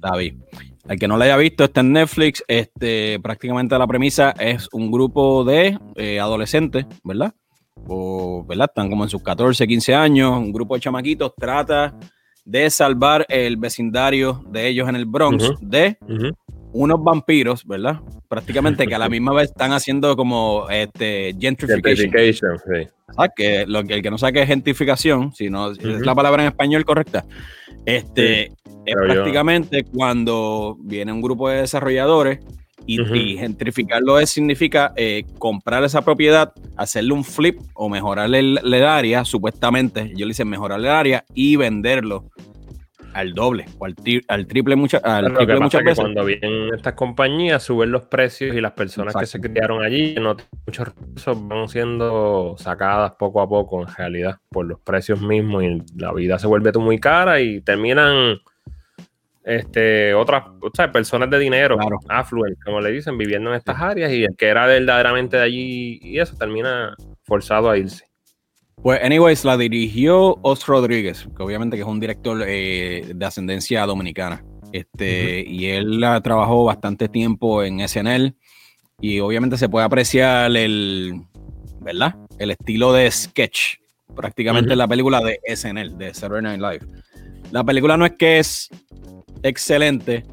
la 0.00 0.16
vi. 0.16 0.38
El 0.88 0.98
que 0.98 1.08
no 1.08 1.16
la 1.16 1.26
haya 1.26 1.36
visto 1.36 1.64
está 1.64 1.80
en 1.80 1.92
Netflix. 1.92 2.44
Este, 2.48 3.18
prácticamente 3.20 3.78
la 3.78 3.86
premisa 3.86 4.32
es 4.32 4.68
un 4.72 4.90
grupo 4.90 5.44
de 5.44 5.78
eh, 5.96 6.20
adolescentes, 6.20 6.86
¿verdad? 7.04 7.32
O, 7.86 8.44
¿verdad? 8.46 8.66
Están 8.68 8.90
como 8.90 9.04
en 9.04 9.10
sus 9.10 9.22
14, 9.22 9.66
15 9.66 9.94
años. 9.94 10.36
Un 10.36 10.52
grupo 10.52 10.74
de 10.74 10.80
chamaquitos 10.80 11.34
trata 11.36 11.94
de 12.44 12.68
salvar 12.70 13.24
el 13.28 13.56
vecindario 13.56 14.44
de 14.48 14.68
ellos 14.68 14.88
en 14.88 14.96
el 14.96 15.06
Bronx 15.06 15.50
Ujú. 15.50 15.58
de 15.60 15.96
Ujú. 16.02 16.36
Unos 16.72 17.02
vampiros, 17.02 17.66
¿verdad? 17.66 18.00
Prácticamente 18.28 18.86
que 18.86 18.94
a 18.94 18.98
la 18.98 19.08
misma 19.10 19.32
vez 19.32 19.50
están 19.50 19.72
haciendo 19.72 20.16
como 20.16 20.68
este 20.70 21.34
gentrification. 21.38 22.10
Gentrification, 22.10 22.58
sí. 22.58 22.88
¿sabes? 23.14 23.30
Que 23.36 23.66
lo 23.66 23.84
que 23.84 23.94
el 23.94 24.02
que 24.02 24.10
no 24.10 24.18
sabe 24.18 24.34
qué 24.34 24.42
es 24.42 24.48
gentrificación, 24.48 25.34
si 25.34 25.50
no 25.50 25.72
es 25.72 25.78
Ujú. 25.78 26.04
la 26.04 26.14
palabra 26.14 26.42
en 26.42 26.48
español 26.48 26.84
correcta, 26.84 27.24
este 27.84 28.44
es 28.44 28.50
creo 28.84 29.06
yo. 29.06 29.12
prácticamente 29.14 29.84
cuando 29.84 30.76
viene 30.80 31.12
un 31.12 31.20
grupo 31.22 31.48
de 31.48 31.60
desarrolladores 31.60 32.40
y, 32.86 33.00
Ujú. 33.00 33.14
y 33.14 33.36
gentrificarlo 33.36 34.18
es, 34.18 34.30
significa 34.30 34.92
eh, 34.96 35.24
comprar 35.38 35.84
esa 35.84 36.02
propiedad, 36.02 36.52
hacerle 36.76 37.12
un 37.12 37.22
flip 37.22 37.60
o 37.74 37.88
mejorarle 37.88 38.40
el, 38.40 38.60
el 38.64 38.84
área, 38.84 39.24
supuestamente, 39.24 40.12
yo 40.16 40.26
le 40.26 40.32
hice 40.32 40.44
mejorarle 40.44 40.88
el 40.88 40.94
área 40.94 41.24
y 41.34 41.54
venderlo 41.56 42.24
al 43.14 43.32
doble 43.34 43.66
o 43.78 43.84
al, 43.84 43.94
tri- 43.94 44.24
al 44.28 44.46
triple, 44.46 44.76
mucha- 44.76 44.98
al 44.98 45.32
triple 45.34 45.60
muchas 45.60 45.82
veces. 45.84 45.98
cuando 46.00 46.24
vienen 46.24 46.74
estas 46.74 46.94
compañías, 46.94 47.62
suben 47.62 47.90
los 47.92 48.04
precios 48.06 48.54
y 48.56 48.60
las 48.60 48.72
personas 48.72 49.14
que 49.14 49.26
se 49.26 49.40
criaron 49.40 49.82
allí, 49.82 50.14
no 50.14 50.36
muchos 50.66 50.88
recursos, 50.88 51.48
van 51.48 51.68
siendo 51.68 52.54
sacadas 52.58 53.12
poco 53.18 53.40
a 53.40 53.48
poco, 53.48 53.82
en 53.82 53.94
realidad, 53.94 54.38
por 54.48 54.66
los 54.66 54.80
precios 54.80 55.20
mismos 55.20 55.62
y 55.64 55.82
la 55.96 56.12
vida 56.12 56.38
se 56.38 56.46
vuelve 56.46 56.72
muy 56.72 56.98
cara 56.98 57.40
y 57.40 57.60
terminan 57.60 58.38
este, 59.44 60.14
otras 60.14 60.44
o 60.60 60.70
sea, 60.72 60.92
personas 60.92 61.28
de 61.28 61.38
dinero, 61.38 61.76
Claro. 61.76 61.98
affluent, 62.08 62.56
como 62.64 62.80
le 62.80 62.90
dicen, 62.92 63.18
viviendo 63.18 63.50
en 63.50 63.56
estas 63.56 63.80
áreas 63.80 64.12
y 64.12 64.22
el 64.24 64.36
que 64.36 64.46
era 64.46 64.66
verdaderamente 64.66 65.36
de 65.36 65.42
allí 65.42 65.98
y 66.00 66.20
eso 66.20 66.36
termina 66.36 66.94
forzado 67.24 67.68
a 67.68 67.76
irse. 67.76 68.06
Pues, 68.82 69.00
anyways, 69.02 69.44
la 69.44 69.56
dirigió 69.56 70.38
Os 70.42 70.66
Rodríguez, 70.66 71.28
que 71.36 71.42
obviamente 71.42 71.76
que 71.76 71.82
es 71.82 71.88
un 71.88 72.00
director 72.00 72.42
eh, 72.46 73.12
de 73.14 73.24
ascendencia 73.24 73.86
dominicana. 73.86 74.44
Este, 74.72 75.44
Y 75.46 75.66
él 75.66 76.04
trabajó 76.24 76.64
bastante 76.64 77.08
tiempo 77.08 77.62
en 77.62 77.86
SNL. 77.86 78.34
Y 79.00 79.20
obviamente 79.20 79.56
se 79.56 79.68
puede 79.68 79.86
apreciar 79.86 80.56
el, 80.56 81.22
¿verdad? 81.80 82.16
El 82.38 82.50
estilo 82.50 82.92
de 82.92 83.10
sketch, 83.10 83.76
prácticamente 84.16 84.72
en 84.72 84.78
la 84.78 84.88
película 84.88 85.20
de 85.20 85.38
SNL, 85.54 85.96
de 85.96 86.14
Saturday 86.14 86.56
Night 86.56 86.60
Live. 86.60 87.02
La 87.52 87.62
película 87.64 87.96
no 87.96 88.06
es 88.06 88.12
que 88.12 88.38
es 88.38 88.68
excelente, 89.42 90.24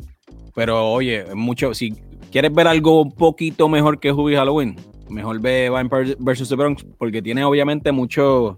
pero 0.55 0.91
oye, 0.91 1.25
mucho, 1.35 1.73
si 1.73 1.93
quieres 2.31 2.53
ver 2.53 2.67
algo 2.67 3.01
un 3.01 3.11
poquito 3.11 3.67
mejor 3.69 3.99
que 3.99 4.11
Hubie 4.11 4.37
Halloween, 4.37 4.75
mejor 5.09 5.39
ve 5.41 5.69
Vampire 5.69 6.15
vs. 6.19 6.49
The 6.49 6.55
Bronx, 6.55 6.85
porque 6.97 7.21
tiene 7.21 7.43
obviamente 7.43 7.91
muchos 7.91 8.57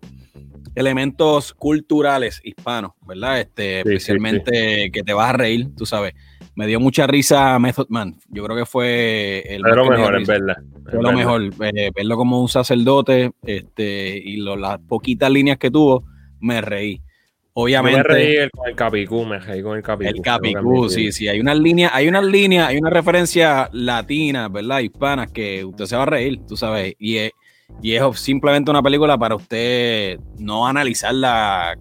elementos 0.75 1.53
culturales 1.53 2.41
hispanos, 2.43 2.91
¿verdad? 3.05 3.41
Este, 3.41 3.79
especialmente 3.79 4.89
que 4.91 5.03
te 5.03 5.13
vas 5.13 5.29
a 5.29 5.33
reír, 5.33 5.69
tú 5.75 5.85
sabes 5.85 6.13
me 6.55 6.67
dio 6.67 6.79
mucha 6.79 7.07
risa 7.07 7.57
Method 7.59 7.87
Man. 7.89 8.17
Yo 8.29 8.43
creo 8.43 8.57
que 8.57 8.65
fue 8.65 9.43
el 9.47 9.61
lo 9.61 9.85
mejor, 9.85 10.21
es 10.21 10.27
verdad. 10.27 10.57
Fue 10.89 11.01
lo 11.01 11.11
mejor, 11.13 11.49
eh, 11.61 11.91
verlo 11.95 12.17
como 12.17 12.41
un 12.41 12.49
sacerdote 12.49 13.31
este, 13.43 14.17
y 14.17 14.37
las 14.37 14.79
poquitas 14.79 15.31
líneas 15.31 15.57
que 15.57 15.71
tuvo, 15.71 16.03
me 16.39 16.61
reí. 16.61 17.01
Obviamente. 17.53 17.97
me 17.97 18.03
reí 18.03 18.49
con 18.49 18.69
el 18.69 18.75
Capicú, 18.75 19.25
me 19.25 19.39
reí 19.39 19.61
con 19.61 19.77
el 19.77 19.83
Capicú. 19.83 20.09
El 20.15 20.21
Capicú, 20.21 20.89
sí, 20.89 21.11
sí. 21.11 21.27
Hay 21.27 21.39
unas 21.39 21.57
líneas, 21.57 21.91
hay 21.93 22.07
unas 22.07 22.23
líneas, 22.23 22.69
hay 22.69 22.77
una 22.77 22.89
referencia 22.89 23.69
latina, 23.73 24.47
¿verdad? 24.47 24.79
Hispanas 24.79 25.31
que 25.31 25.65
usted 25.65 25.85
se 25.85 25.95
va 25.95 26.03
a 26.03 26.07
reír, 26.07 26.39
tú 26.47 26.55
sabes. 26.55 26.95
Y 26.97 27.17
es, 27.17 27.31
y 27.81 27.93
es 27.93 28.03
simplemente 28.19 28.71
una 28.71 28.81
película 28.81 29.17
para 29.17 29.35
usted 29.35 30.17
no 30.37 30.65
analizarla 30.65 31.77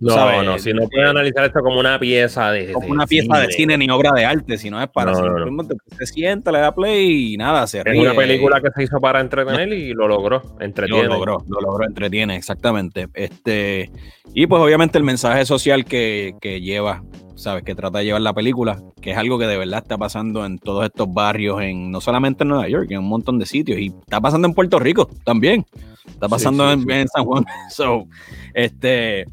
no, 0.00 0.42
no, 0.42 0.58
si 0.58 0.72
no 0.72 0.88
puede 0.88 1.08
analizar 1.08 1.44
esto 1.44 1.60
como 1.60 1.78
una 1.78 1.98
pieza 1.98 2.50
de. 2.50 2.72
Como 2.72 2.88
una 2.88 3.06
pieza 3.06 3.38
de 3.38 3.52
cine 3.52 3.76
ni 3.76 3.88
obra 3.90 4.12
de 4.12 4.24
arte, 4.24 4.56
sino 4.56 4.80
es 4.82 4.88
para. 4.88 5.12
No, 5.12 5.62
Se 5.98 6.06
sienta, 6.06 6.50
le 6.50 6.60
da 6.60 6.74
play 6.74 7.34
y 7.34 7.36
nada, 7.36 7.66
se 7.66 7.84
ríe. 7.84 8.00
Es 8.00 8.08
una 8.08 8.14
película 8.14 8.60
que 8.62 8.70
se 8.74 8.84
hizo 8.84 8.98
para 8.98 9.20
entretener 9.20 9.70
y 9.72 9.92
lo 9.92 10.08
logró. 10.08 10.42
Entretiene. 10.58 11.04
Lo 11.04 11.14
logró, 11.14 11.44
lo 11.46 11.60
logró, 11.60 11.86
entretiene, 11.86 12.36
exactamente. 12.36 13.08
Este, 13.12 13.90
y 14.32 14.46
pues 14.46 14.62
obviamente 14.62 14.96
el 14.96 15.04
mensaje 15.04 15.44
social 15.44 15.84
que, 15.84 16.34
que 16.40 16.62
lleva, 16.62 17.02
¿sabes? 17.34 17.62
Que 17.62 17.74
trata 17.74 17.98
de 17.98 18.06
llevar 18.06 18.22
la 18.22 18.32
película, 18.32 18.80
que 19.02 19.10
es 19.10 19.18
algo 19.18 19.38
que 19.38 19.46
de 19.46 19.58
verdad 19.58 19.82
está 19.82 19.98
pasando 19.98 20.46
en 20.46 20.58
todos 20.58 20.86
estos 20.86 21.12
barrios, 21.12 21.60
en 21.60 21.90
no 21.90 22.00
solamente 22.00 22.44
en 22.44 22.48
Nueva 22.48 22.68
York, 22.68 22.86
en 22.90 23.00
un 23.00 23.08
montón 23.08 23.38
de 23.38 23.44
sitios. 23.44 23.78
Y 23.78 23.88
está 23.88 24.18
pasando 24.18 24.48
en 24.48 24.54
Puerto 24.54 24.78
Rico 24.78 25.10
también. 25.24 25.66
Está 26.06 26.26
pasando 26.26 26.72
en, 26.72 26.90
en 26.90 27.06
San 27.08 27.24
Juan. 27.26 27.44
So, 27.70 28.06
este 28.54 29.26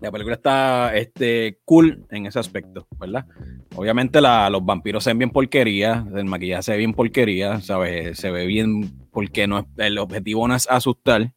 la 0.00 0.10
película 0.10 0.36
está 0.36 0.96
este, 0.96 1.58
cool 1.64 2.06
en 2.10 2.26
ese 2.26 2.38
aspecto, 2.38 2.86
¿verdad? 2.98 3.26
Obviamente 3.74 4.20
los 4.20 4.64
vampiros 4.64 5.04
se 5.04 5.10
ven 5.10 5.18
bien 5.18 5.30
porquería, 5.30 6.06
el 6.14 6.24
maquillaje 6.24 6.62
se 6.62 6.72
ve 6.72 6.78
bien 6.78 6.94
porquería, 6.94 7.60
¿sabes? 7.60 8.18
Se 8.18 8.30
ve 8.30 8.46
bien 8.46 9.08
porque 9.10 9.46
no 9.46 9.58
es, 9.58 9.64
el 9.76 9.98
objetivo 9.98 10.46
no 10.46 10.54
es 10.54 10.68
asustar, 10.70 11.32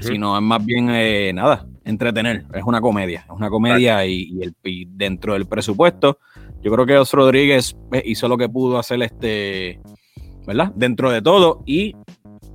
sino 0.00 0.36
es 0.36 0.42
más 0.42 0.64
bien, 0.64 0.88
eh, 0.90 1.32
nada, 1.34 1.66
entretener. 1.84 2.44
Es 2.54 2.64
una 2.64 2.80
comedia, 2.80 3.20
es 3.20 3.30
una 3.30 3.50
comedia 3.50 4.04
y, 4.06 4.40
el, 4.40 4.54
dentro 4.88 5.34
del 5.34 5.46
presupuesto, 5.46 6.18
yo 6.62 6.72
creo 6.72 6.86
que 6.86 6.96
Os 6.96 7.12
Rodríguez 7.12 7.76
eh, 7.92 8.02
hizo 8.06 8.28
lo 8.28 8.38
que 8.38 8.48
pudo 8.48 8.78
hacer 8.78 9.02
este, 9.02 9.80
¿verdad? 10.46 10.72
Dentro 10.74 11.10
de 11.10 11.20
todo 11.20 11.62
y 11.66 11.94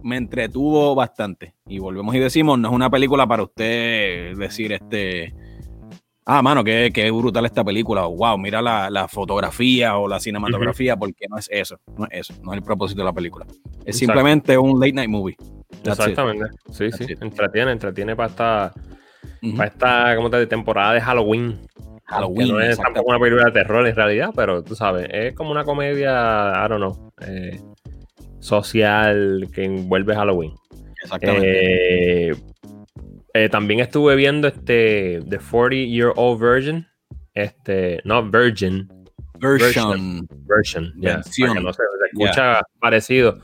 me 0.04 0.18
entretuvo 0.18 0.96
bastante. 0.96 1.54
Y 1.68 1.80
volvemos 1.80 2.16
y 2.16 2.20
decimos, 2.20 2.60
no 2.60 2.70
es 2.70 2.74
una 2.74 2.90
película 2.90 3.28
para 3.28 3.44
usted 3.44 4.36
decir 4.38 4.74
este. 4.74 5.34
Ah, 6.26 6.42
mano, 6.42 6.62
qué, 6.64 6.92
qué 6.94 7.10
brutal 7.10 7.46
esta 7.46 7.64
película. 7.64 8.06
Wow, 8.06 8.38
mira 8.38 8.62
la, 8.62 9.08
fotografía 9.08 9.98
o 9.98 10.10
la 10.10 10.20
cinematografía, 10.20 10.98
porque 10.98 11.26
no 11.30 11.38
es 11.38 11.48
eso. 11.50 11.80
No 11.98 12.06
es 12.06 12.30
eso. 12.30 12.42
No 12.44 12.52
es 12.52 12.58
el 12.58 12.64
propósito 12.64 13.02
de 13.02 13.06
la 13.06 13.14
película. 13.14 13.46
Es 13.86 13.98
simplemente 13.98 14.58
un 14.58 14.78
late 14.80 14.94
night 14.94 15.10
movie. 15.10 15.38
Exactamente. 15.86 16.46
Sí, 16.72 16.92
sí. 16.92 17.06
Entretiene, 17.22 17.72
entretiene 17.72 18.16
para 18.16 18.30
esta, 18.30 18.74
para 19.56 19.70
esta 19.70 20.16
como 20.18 20.30
te 20.30 20.46
temporada 20.48 20.94
de 20.94 21.02
Halloween. 21.02 21.60
Halloween. 22.08 22.48
no 22.48 22.62
es 22.62 22.78
tampoco 22.78 23.10
una 23.10 23.20
película 23.20 23.46
de 23.46 23.52
terror 23.52 23.86
en 23.86 23.96
realidad, 23.96 24.30
pero 24.36 24.64
tú 24.64 24.76
sabes, 24.76 25.10
es 25.12 25.34
como 25.36 25.52
una 25.52 25.66
comedia, 25.66 26.54
I 26.66 26.70
don't 26.70 26.78
know. 26.78 27.12
Eh, 27.22 27.60
social 28.40 29.48
que 29.54 29.64
envuelve 29.66 30.16
Halloween. 30.16 30.54
Exactamente. 31.04 32.30
Eh, 32.30 32.36
eh, 33.34 33.50
también 33.50 33.80
estuve 33.80 34.16
viendo 34.16 34.48
este 34.48 35.22
The 35.30 35.40
40 35.40 35.76
Year 35.76 36.14
Old 36.16 36.42
Virgin. 36.42 36.88
Este, 37.34 38.02
no 38.04 38.24
Virgin. 38.30 38.90
Version. 39.40 40.28
Version, 40.48 40.94
ya. 40.98 41.18
no 41.18 41.24
sé, 41.24 41.84
se 41.84 42.08
escucha 42.12 42.62
parecido. 42.80 43.40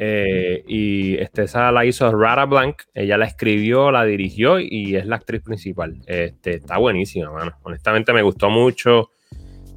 Eh, 0.00 0.64
y 0.66 1.16
este, 1.18 1.44
esa 1.44 1.70
la 1.70 1.84
hizo 1.84 2.10
Rara 2.10 2.44
Blank. 2.44 2.82
Ella 2.94 3.16
la 3.16 3.26
escribió, 3.26 3.90
la 3.90 4.04
dirigió 4.04 4.58
y 4.58 4.96
es 4.96 5.06
la 5.06 5.16
actriz 5.16 5.42
principal. 5.42 6.00
Este, 6.06 6.56
está 6.56 6.78
buenísima, 6.78 7.30
mano. 7.30 7.52
Honestamente 7.62 8.12
me 8.12 8.22
gustó 8.22 8.50
mucho. 8.50 9.10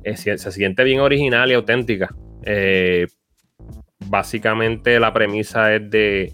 se, 0.03 0.37
siente 0.37 0.83
bien 0.83 0.99
original 0.99 1.51
y 1.51 1.53
auténtica. 1.53 2.13
Eh, 2.43 3.07
básicamente 4.07 4.99
la 4.99 5.13
premisa 5.13 5.73
es 5.73 5.89
de 5.89 6.33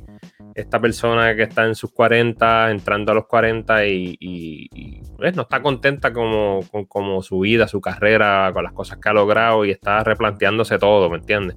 esta 0.55 0.79
persona 0.79 1.36
que 1.36 1.43
está 1.43 1.65
en 1.65 1.75
sus 1.75 1.91
40, 1.91 2.71
entrando 2.71 3.12
a 3.12 3.15
los 3.15 3.27
40 3.27 3.86
y, 3.86 5.01
pues, 5.17 5.36
no 5.36 5.43
está 5.43 5.62
contenta 5.62 6.12
como, 6.12 6.62
con 6.71 6.86
como 6.86 7.21
su 7.21 7.39
vida, 7.39 7.67
su 7.67 7.82
carrera, 7.82 8.51
con 8.53 8.63
las 8.63 8.73
cosas 8.73 8.97
que 8.99 9.10
ha 9.10 9.13
logrado 9.13 9.65
y 9.65 9.71
está 9.71 10.03
replanteándose 10.03 10.77
todo, 10.77 11.10
¿me 11.10 11.17
entiendes? 11.17 11.55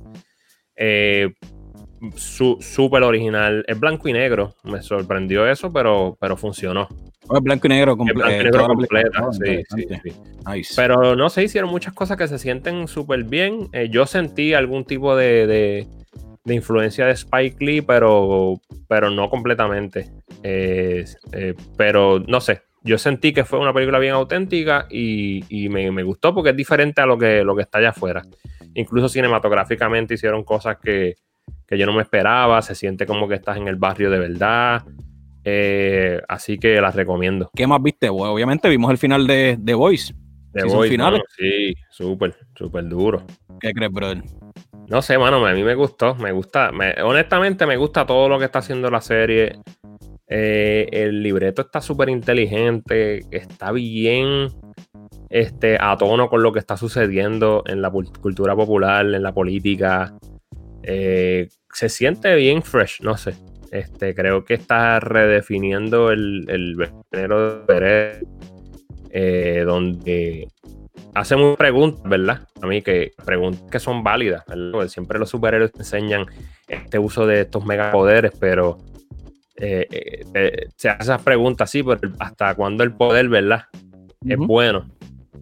Eh, 0.76 1.32
súper 2.16 3.02
original, 3.02 3.64
es 3.66 3.78
blanco 3.78 4.08
y 4.08 4.12
negro, 4.12 4.54
me 4.64 4.82
sorprendió 4.82 5.48
eso, 5.48 5.72
pero, 5.72 6.16
pero 6.20 6.36
funcionó. 6.36 6.88
Es 7.22 7.40
blanco 7.40 7.66
y 7.66 7.70
negro, 7.70 7.96
completa. 7.96 9.32
Sí, 9.32 9.62
sí, 9.74 9.86
sí. 10.02 10.74
Pero 10.76 11.14
no 11.14 11.30
sé, 11.30 11.44
hicieron 11.44 11.70
muchas 11.70 11.94
cosas 11.94 12.16
que 12.16 12.26
se 12.26 12.38
sienten 12.38 12.88
súper 12.88 13.24
bien. 13.24 13.68
Eh, 13.72 13.88
yo 13.90 14.06
sentí 14.06 14.54
algún 14.54 14.84
tipo 14.84 15.14
de 15.14 15.46
de 15.46 15.86
influencia 16.46 17.06
de 17.06 17.12
Spike 17.12 17.64
Lee, 17.64 17.82
pero, 17.82 18.60
pero 18.88 19.10
no 19.10 19.30
completamente. 19.30 20.10
Eh, 20.42 21.04
pero 21.76 22.18
no 22.26 22.40
sé, 22.40 22.62
yo 22.84 22.98
sentí 22.98 23.32
que 23.32 23.44
fue 23.44 23.58
una 23.58 23.72
película 23.72 23.98
bien 23.98 24.14
auténtica 24.14 24.86
y, 24.90 25.68
me, 25.68 26.02
gustó 26.02 26.34
porque 26.34 26.50
es 26.50 26.56
diferente 26.56 27.00
a 27.00 27.06
lo 27.06 27.16
que, 27.16 27.44
lo 27.44 27.54
que 27.54 27.62
está 27.62 27.78
allá 27.78 27.90
afuera. 27.90 28.22
Incluso 28.74 29.08
cinematográficamente 29.08 30.14
hicieron 30.14 30.44
cosas 30.44 30.78
que, 30.82 31.16
yo 31.70 31.86
no 31.86 31.94
me 31.94 32.02
esperaba, 32.02 32.60
se 32.60 32.74
siente 32.74 33.06
como 33.06 33.28
que 33.28 33.34
estás 33.34 33.56
en 33.56 33.68
el 33.68 33.76
barrio 33.76 34.10
de 34.10 34.18
verdad. 34.18 34.82
Eh, 35.44 36.20
así 36.28 36.58
que 36.58 36.80
las 36.80 36.94
recomiendo. 36.94 37.50
¿Qué 37.54 37.66
más 37.66 37.82
viste? 37.82 38.08
obviamente 38.08 38.68
vimos 38.68 38.90
el 38.90 38.98
final 38.98 39.26
de 39.26 39.58
The 39.64 39.74
Voice. 39.74 40.14
The 40.52 40.64
Voice, 40.64 40.98
sí, 41.38 41.74
súper, 41.90 42.36
súper 42.54 42.86
duro. 42.88 43.24
¿Qué 43.60 43.72
crees, 43.72 43.90
brother? 43.90 44.22
No 44.92 45.00
sé, 45.00 45.16
mano, 45.16 45.46
a 45.46 45.54
mí 45.54 45.64
me 45.64 45.74
gustó, 45.74 46.14
me 46.16 46.32
gusta, 46.32 46.70
honestamente 47.02 47.64
me 47.64 47.78
gusta 47.78 48.04
todo 48.04 48.28
lo 48.28 48.38
que 48.38 48.44
está 48.44 48.58
haciendo 48.58 48.90
la 48.90 49.00
serie. 49.00 49.58
Eh, 50.28 50.86
el 50.92 51.22
libreto 51.22 51.62
está 51.62 51.80
súper 51.80 52.10
inteligente, 52.10 53.20
está 53.30 53.72
bien 53.72 54.48
este, 55.30 55.78
a 55.80 55.96
tono 55.96 56.28
con 56.28 56.42
lo 56.42 56.52
que 56.52 56.58
está 56.58 56.76
sucediendo 56.76 57.62
en 57.64 57.80
la 57.80 57.90
cultura 57.90 58.54
popular, 58.54 59.06
en 59.06 59.22
la 59.22 59.32
política. 59.32 60.14
Eh, 60.82 61.48
se 61.72 61.88
siente 61.88 62.34
bien 62.34 62.62
fresh, 62.62 63.00
no 63.00 63.16
sé. 63.16 63.32
Este, 63.70 64.14
creo 64.14 64.44
que 64.44 64.52
está 64.52 65.00
redefiniendo 65.00 66.10
el, 66.10 66.44
el 66.50 66.76
de 66.76 67.62
Pérez, 67.66 68.22
eh, 69.10 69.62
donde 69.64 70.48
hace 71.14 71.36
muchas 71.36 71.56
preguntas, 71.56 72.02
¿verdad? 72.04 72.48
A 72.60 72.66
mí 72.66 72.82
que 72.82 73.12
preguntas 73.24 73.70
que 73.70 73.78
son 73.78 74.02
válidas, 74.02 74.44
¿verdad? 74.46 74.88
siempre 74.88 75.18
los 75.18 75.30
superhéroes 75.30 75.72
enseñan 75.78 76.26
este 76.68 76.98
uso 76.98 77.26
de 77.26 77.42
estos 77.42 77.64
megapoderes, 77.64 78.32
pero 78.38 78.78
eh, 79.56 79.86
eh, 79.90 80.24
eh, 80.34 80.68
se 80.76 80.88
hacen 80.88 81.02
esas 81.02 81.22
preguntas, 81.22 81.70
sí, 81.70 81.82
pero 81.82 82.00
hasta 82.18 82.54
cuando 82.54 82.84
el 82.84 82.92
poder, 82.92 83.28
¿verdad? 83.28 83.64
Es 84.26 84.38
bueno. 84.38 84.86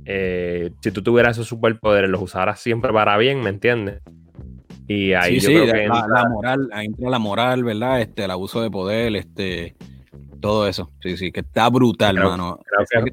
si 0.04 0.90
tú 0.90 1.02
tuvieras 1.02 1.36
esos 1.36 1.48
superpoderes, 1.48 2.10
los 2.10 2.22
usaras 2.22 2.60
siempre 2.60 2.92
para 2.92 3.16
bien, 3.16 3.40
¿me 3.40 3.50
entiendes? 3.50 4.00
Y 4.88 5.12
ahí 5.12 5.38
yo 5.38 5.48
creo 5.48 5.72
que 5.72 5.86
la, 5.86 6.28
moral, 6.28 6.68
ahí 6.72 6.86
entra 6.86 7.10
la 7.10 7.18
moral, 7.20 7.62
¿verdad? 7.62 8.00
Este, 8.00 8.24
el 8.24 8.30
abuso 8.32 8.60
de 8.60 8.70
poder, 8.70 9.14
este, 9.14 9.76
todo 10.40 10.66
eso. 10.66 10.90
Sí, 11.00 11.16
sí, 11.16 11.30
que 11.30 11.40
está 11.40 11.68
brutal, 11.68 12.16
creo, 12.16 12.30
mano. 12.30 12.58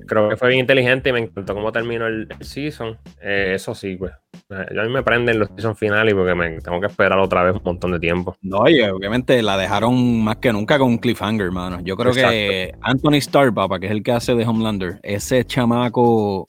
Creo 0.08 0.30
que, 0.30 0.36
fue 0.36 0.50
bien 0.50 0.62
inteligente 0.62 1.10
y 1.10 1.14
me 1.14 1.20
encantó 1.20 1.54
cómo 1.54 1.72
terminó 1.72 2.08
el, 2.08 2.28
season. 2.42 2.98
Eh, 3.22 3.54
eso 3.56 3.76
sí, 3.76 3.96
pues. 3.96 4.14
a 4.50 4.84
mí 4.84 4.90
me 4.90 5.04
prenden 5.04 5.40
los 5.40 5.50
season 5.50 5.76
finales 5.76 6.14
porque 6.14 6.34
me 6.34 6.60
tengo 6.62 6.80
que 6.80 6.88
esperar 6.88 7.20
otra 7.20 7.44
vez 7.44 7.56
un 7.56 7.62
montón 7.64 7.92
de 7.92 8.00
tiempo. 8.00 8.36
No, 8.42 8.60
oye, 8.60 8.90
obviamente 8.90 9.42
la 9.42 9.58
dejaron 9.58 10.24
más 10.24 10.38
que 10.38 10.52
nunca 10.52 10.80
con 10.80 10.90
un 10.90 10.98
cliffhanger, 10.98 11.52
mano. 11.52 11.80
Yo 11.82 11.96
creo 11.96 12.14
que 12.14 12.74
Anthony 12.82 13.16
Starr, 13.16 13.54
papá, 13.54 13.80
que 13.80 13.88
es 13.88 13.92
el 13.92 14.04
que 14.04 14.14
hace 14.14 14.34
de 14.34 14.46
Homelander, 14.46 15.00
ese 15.04 15.46
chamaco, 15.46 16.46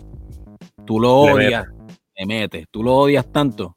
tú 0.87 1.01
lo 1.01 1.15
odias. 1.15 1.67
te 2.15 2.27
mete. 2.27 2.67
Tú 2.71 2.83
lo 2.83 2.95
odias 2.95 3.31
tanto 3.33 3.77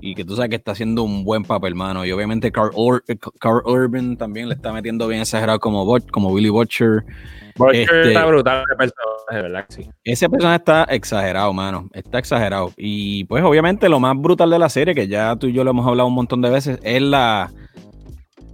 y 0.00 0.14
que 0.14 0.24
tú 0.24 0.36
sabes 0.36 0.50
que 0.50 0.56
está 0.56 0.72
haciendo 0.72 1.02
un 1.02 1.24
buen 1.24 1.44
papel, 1.44 1.72
hermano. 1.72 2.04
Y 2.04 2.12
obviamente 2.12 2.50
Carl, 2.50 2.72
Urban 2.74 4.16
también 4.16 4.48
le 4.48 4.54
está 4.54 4.72
metiendo 4.72 5.06
bien 5.08 5.20
exagerado 5.20 5.60
como, 5.60 5.86
como 6.10 6.34
Billy 6.34 6.48
Butcher. 6.48 7.04
Butcher 7.56 7.80
este, 7.82 8.08
está 8.08 8.24
brutal 8.26 8.64
ese 8.66 8.76
personaje, 8.76 9.42
¿verdad? 9.42 9.64
Sí. 9.68 9.90
Ese 10.04 10.28
personaje 10.28 10.56
está 10.56 10.84
exagerado, 10.84 11.52
mano. 11.52 11.88
Está 11.92 12.18
exagerado. 12.18 12.72
Y 12.76 13.24
pues 13.24 13.44
obviamente 13.44 13.88
lo 13.88 14.00
más 14.00 14.16
brutal 14.16 14.50
de 14.50 14.58
la 14.58 14.68
serie, 14.68 14.94
que 14.94 15.08
ya 15.08 15.36
tú 15.36 15.46
y 15.46 15.52
yo 15.52 15.64
lo 15.64 15.70
hemos 15.70 15.86
hablado 15.86 16.08
un 16.08 16.14
montón 16.14 16.40
de 16.40 16.50
veces, 16.50 16.78
es 16.82 17.02
la, 17.02 17.50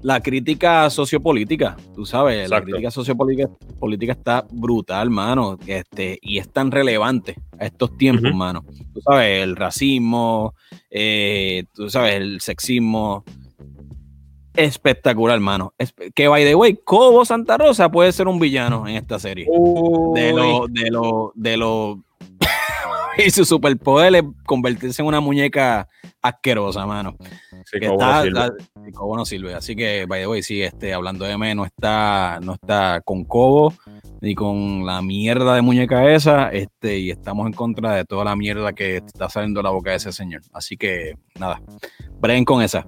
la 0.07 0.21
crítica 0.21 0.89
sociopolítica, 0.89 1.77
tú 1.93 2.07
sabes, 2.07 2.49
la 2.49 2.63
crítica 2.63 2.93
sociopolítica 2.93 3.51
política 3.81 4.13
está 4.13 4.47
brutal, 4.53 5.11
mano, 5.11 5.59
este, 5.67 6.21
y 6.23 6.39
es 6.39 6.49
tan 6.49 6.71
relevante 6.71 7.35
a 7.59 7.67
estos 7.67 7.99
tiempos, 7.99 8.33
mano. 8.33 8.65
Tú 8.95 9.01
sabes, 9.01 9.43
el 9.43 9.57
racismo, 9.57 10.55
eh, 10.91 11.65
tú 11.75 11.91
sabes, 11.91 12.15
el 12.15 12.41
sexismo, 12.41 13.25
espectacular, 14.55 15.41
mano. 15.41 15.75
que 16.15 16.29
by 16.29 16.45
the 16.45 16.55
way, 16.55 16.79
Cobo 16.85 17.25
Santa 17.25 17.59
Rosa 17.59 17.91
puede 17.91 18.13
ser 18.13 18.29
un 18.29 18.39
villano 18.39 18.87
en 18.87 18.95
esta 18.95 19.19
serie. 19.19 19.47
De 20.15 20.33
lo, 20.33 20.69
de 20.69 20.89
lo, 20.89 21.33
de 21.35 21.57
lo. 21.57 22.01
y 23.27 23.31
su 23.31 23.45
superpoder 23.45 24.15
es 24.17 24.23
convertirse 24.45 25.03
en 25.03 25.09
una 25.09 25.21
muñeca 25.21 25.89
asquerosa, 26.23 26.87
mano. 26.87 27.17
Sí, 27.65 27.81
que 27.81 27.87
está, 27.87 28.25
no 28.25 29.25
sirve. 29.25 29.55
Así 29.55 29.75
que, 29.75 30.07
by 30.07 30.21
the 30.21 30.27
way, 30.27 30.43
sí, 30.43 30.63
este, 30.63 30.93
hablando 30.93 31.25
de 31.25 31.33
M, 31.33 31.55
no 31.55 31.65
está, 31.65 32.39
no 32.43 32.55
está 32.55 33.01
con 33.05 33.25
Cobo 33.25 33.73
ni 34.21 34.35
con 34.35 34.87
la 34.87 35.03
mierda 35.03 35.55
de 35.55 35.63
muñeca 35.63 36.11
esa, 36.11 36.49
este, 36.49 36.99
y 36.99 37.11
estamos 37.11 37.47
en 37.47 37.53
contra 37.53 37.95
de 37.95 38.05
toda 38.05 38.25
la 38.25 38.35
mierda 38.35 38.73
que 38.73 38.97
está 38.97 39.29
saliendo 39.29 39.61
de 39.61 39.65
la 39.65 39.71
boca 39.71 39.91
de 39.91 39.97
ese 39.97 40.13
señor. 40.13 40.43
Así 40.53 40.77
que, 40.77 41.17
nada, 41.39 41.61
breguen 42.21 42.45
con 42.45 42.63
esa. 42.63 42.87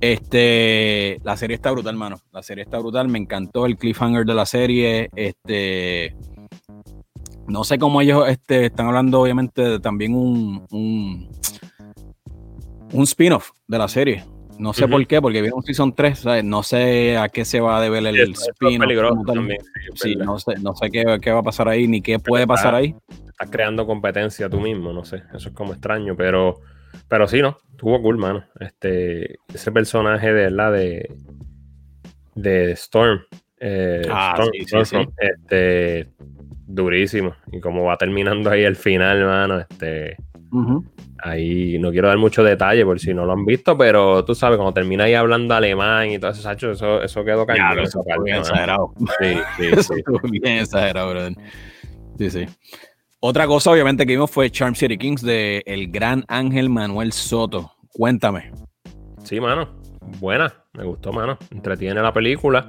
Este, 0.00 1.18
la 1.24 1.36
serie 1.36 1.56
está 1.56 1.72
brutal, 1.72 1.94
hermano. 1.94 2.20
La 2.32 2.42
serie 2.42 2.62
está 2.62 2.78
brutal. 2.78 3.08
Me 3.08 3.18
encantó 3.18 3.66
el 3.66 3.76
cliffhanger 3.76 4.24
de 4.24 4.34
la 4.34 4.46
serie. 4.46 5.10
Este, 5.16 6.14
no 7.48 7.64
sé 7.64 7.78
cómo 7.78 8.00
ellos 8.00 8.28
este, 8.28 8.66
están 8.66 8.86
hablando, 8.86 9.20
obviamente, 9.20 9.62
de 9.62 9.80
también 9.80 10.14
un, 10.14 10.66
un 10.70 11.28
un 12.92 13.02
spin-off 13.04 13.50
de 13.66 13.78
la 13.78 13.88
serie. 13.88 14.24
No 14.58 14.72
sé 14.72 14.88
por 14.88 15.06
qué, 15.06 15.22
porque 15.22 15.40
viene 15.40 15.54
un 15.54 15.62
Season 15.62 15.94
3, 15.94 16.42
No 16.42 16.64
sé 16.64 17.16
a 17.16 17.28
qué 17.28 17.44
se 17.44 17.60
va 17.60 17.78
a 17.78 17.80
deber 17.80 18.04
el, 18.06 18.32
spin-off. 18.32 19.16
Sí, 19.94 20.16
no 20.16 20.38
sé, 20.40 20.54
no 20.60 20.74
sé 20.74 20.90
qué, 20.90 21.04
va 21.04 21.38
a 21.38 21.42
pasar 21.42 21.68
ahí, 21.68 21.86
ni 21.86 22.00
qué 22.02 22.18
puede 22.18 22.46
pasar 22.46 22.74
ahí. 22.74 22.94
Estás 23.28 23.50
creando 23.50 23.86
competencia 23.86 24.50
tú 24.50 24.60
mismo, 24.60 24.92
no 24.92 25.04
sé. 25.04 25.22
Eso 25.32 25.50
es 25.50 25.54
como 25.54 25.74
extraño, 25.74 26.16
pero, 26.16 26.60
pero 27.06 27.28
sí, 27.28 27.40
¿no? 27.40 27.56
Tuvo 27.76 28.02
cool, 28.02 28.18
mano. 28.18 28.44
Este, 28.58 29.38
ese 29.54 29.70
personaje 29.70 30.32
de 30.32 30.50
la 30.50 30.72
de, 30.72 31.08
de 32.34 32.72
Storm. 32.72 33.20
Eh, 33.60 34.02
ah, 34.10 34.36
Storm, 34.64 35.12
Este, 35.18 36.08
durísimo. 36.68 37.34
Y 37.50 37.60
como 37.60 37.84
va 37.84 37.96
terminando 37.96 38.50
ahí 38.50 38.62
el 38.62 38.76
final, 38.76 39.24
mano, 39.24 39.58
este. 39.58 40.16
Ahí 41.22 41.78
no 41.78 41.90
quiero 41.90 42.08
dar 42.08 42.16
mucho 42.16 42.42
detalle 42.42 42.84
por 42.84 42.98
si 43.00 43.12
no 43.12 43.26
lo 43.26 43.32
han 43.32 43.44
visto, 43.44 43.76
pero 43.76 44.24
tú 44.24 44.34
sabes, 44.34 44.56
cuando 44.56 44.72
termina 44.72 45.04
ahí 45.04 45.14
hablando 45.14 45.54
alemán 45.54 46.10
y 46.10 46.18
todo 46.18 46.30
eso, 46.30 46.70
eso, 46.70 47.02
eso 47.02 47.24
quedó 47.24 47.44
cañón. 47.44 47.80
Eso 47.80 48.02
fue 48.02 48.24
bien 48.24 48.36
exagerado. 48.38 48.94
Sí, 49.20 49.34
sí, 49.56 49.66
eso 49.72 49.94
sí. 49.94 50.02
bien 50.40 50.58
exagerado, 50.58 51.10
brother. 51.10 51.34
Sí, 52.18 52.30
sí. 52.30 52.46
Otra 53.20 53.46
cosa, 53.46 53.72
obviamente, 53.72 54.06
que 54.06 54.12
vimos 54.12 54.30
fue 54.30 54.48
Charm 54.48 54.74
City 54.74 54.96
Kings 54.96 55.22
de 55.22 55.62
el 55.66 55.90
gran 55.90 56.24
Ángel 56.28 56.70
Manuel 56.70 57.12
Soto. 57.12 57.72
Cuéntame. 57.92 58.52
Sí, 59.24 59.40
mano. 59.40 59.68
Buena. 60.20 60.54
Me 60.72 60.84
gustó, 60.84 61.12
mano. 61.12 61.36
Entretiene 61.50 62.00
la 62.00 62.12
película. 62.12 62.66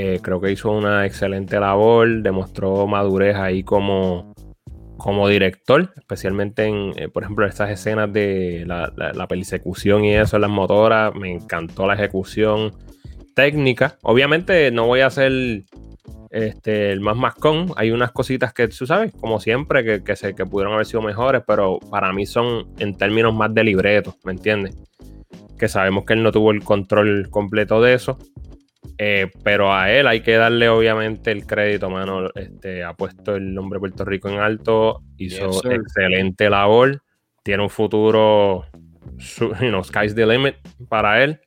Eh, 0.00 0.20
creo 0.22 0.40
que 0.40 0.52
hizo 0.52 0.70
una 0.70 1.06
excelente 1.06 1.58
labor. 1.58 2.22
Demostró 2.22 2.86
madurez 2.86 3.34
ahí 3.34 3.64
como 3.64 4.32
como 4.96 5.28
director, 5.28 5.92
especialmente 5.96 6.66
en, 6.66 6.92
eh, 6.96 7.08
por 7.08 7.24
ejemplo, 7.24 7.46
estas 7.46 7.70
escenas 7.70 8.12
de 8.12 8.64
la, 8.66 9.26
persecución 9.28 10.04
y 10.04 10.14
eso 10.14 10.36
en 10.36 10.42
las 10.42 10.50
motoras, 10.50 11.14
me 11.14 11.32
encantó 11.32 11.86
la 11.86 11.94
ejecución 11.94 12.72
técnica. 13.34 13.96
Obviamente 14.02 14.70
no 14.72 14.86
voy 14.86 15.00
a 15.00 15.10
ser 15.10 15.64
este, 16.30 16.92
el 16.92 17.00
más 17.00 17.16
mascón, 17.16 17.72
hay 17.76 17.90
unas 17.90 18.12
cositas 18.12 18.52
que 18.52 18.68
tú 18.68 18.86
sabes, 18.86 19.12
como 19.20 19.40
siempre, 19.40 19.84
que, 19.84 20.02
que, 20.02 20.16
se, 20.16 20.34
que 20.34 20.44
pudieron 20.44 20.74
haber 20.74 20.86
sido 20.86 21.02
mejores, 21.02 21.42
pero 21.46 21.78
para 21.90 22.12
mí 22.12 22.26
son 22.26 22.68
en 22.78 22.96
términos 22.96 23.34
más 23.34 23.54
de 23.54 23.64
libreto, 23.64 24.16
¿me 24.24 24.32
entiendes? 24.32 24.76
Que 25.58 25.68
sabemos 25.68 26.04
que 26.04 26.14
él 26.14 26.22
no 26.24 26.32
tuvo 26.32 26.50
el 26.50 26.62
control 26.62 27.28
completo 27.30 27.80
de 27.82 27.94
eso. 27.94 28.18
Eh, 29.00 29.30
pero 29.44 29.72
a 29.72 29.92
él 29.92 30.08
hay 30.08 30.22
que 30.22 30.36
darle 30.36 30.68
obviamente 30.68 31.30
el 31.30 31.46
crédito, 31.46 31.88
mano. 31.88 32.30
Este, 32.34 32.82
ha 32.82 32.94
puesto 32.94 33.36
el 33.36 33.54
nombre 33.54 33.78
Puerto 33.78 34.04
Rico 34.04 34.28
en 34.28 34.40
alto, 34.40 35.02
hizo 35.16 35.64
excelente 35.70 36.50
labor, 36.50 37.00
tiene 37.44 37.62
un 37.62 37.70
futuro, 37.70 38.66
you 39.38 39.68
know, 39.68 39.84
sky's 39.84 40.16
the 40.16 40.26
limit 40.26 40.56
para 40.88 41.22
él. 41.22 41.40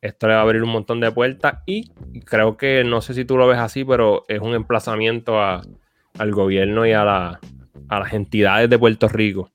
Esto 0.00 0.26
le 0.26 0.34
va 0.34 0.40
a 0.40 0.42
abrir 0.42 0.64
un 0.64 0.70
montón 0.70 0.98
de 0.98 1.12
puertas 1.12 1.62
y 1.64 1.88
creo 2.24 2.56
que, 2.56 2.82
no 2.82 3.00
sé 3.00 3.14
si 3.14 3.24
tú 3.24 3.36
lo 3.36 3.46
ves 3.46 3.58
así, 3.58 3.84
pero 3.84 4.24
es 4.26 4.40
un 4.40 4.54
emplazamiento 4.54 5.40
al 5.40 6.32
gobierno 6.32 6.84
y 6.84 6.92
a, 6.92 7.04
la, 7.04 7.40
a 7.88 8.00
las 8.00 8.12
entidades 8.12 8.68
de 8.68 8.78
Puerto 8.80 9.08
Rico. 9.08 9.52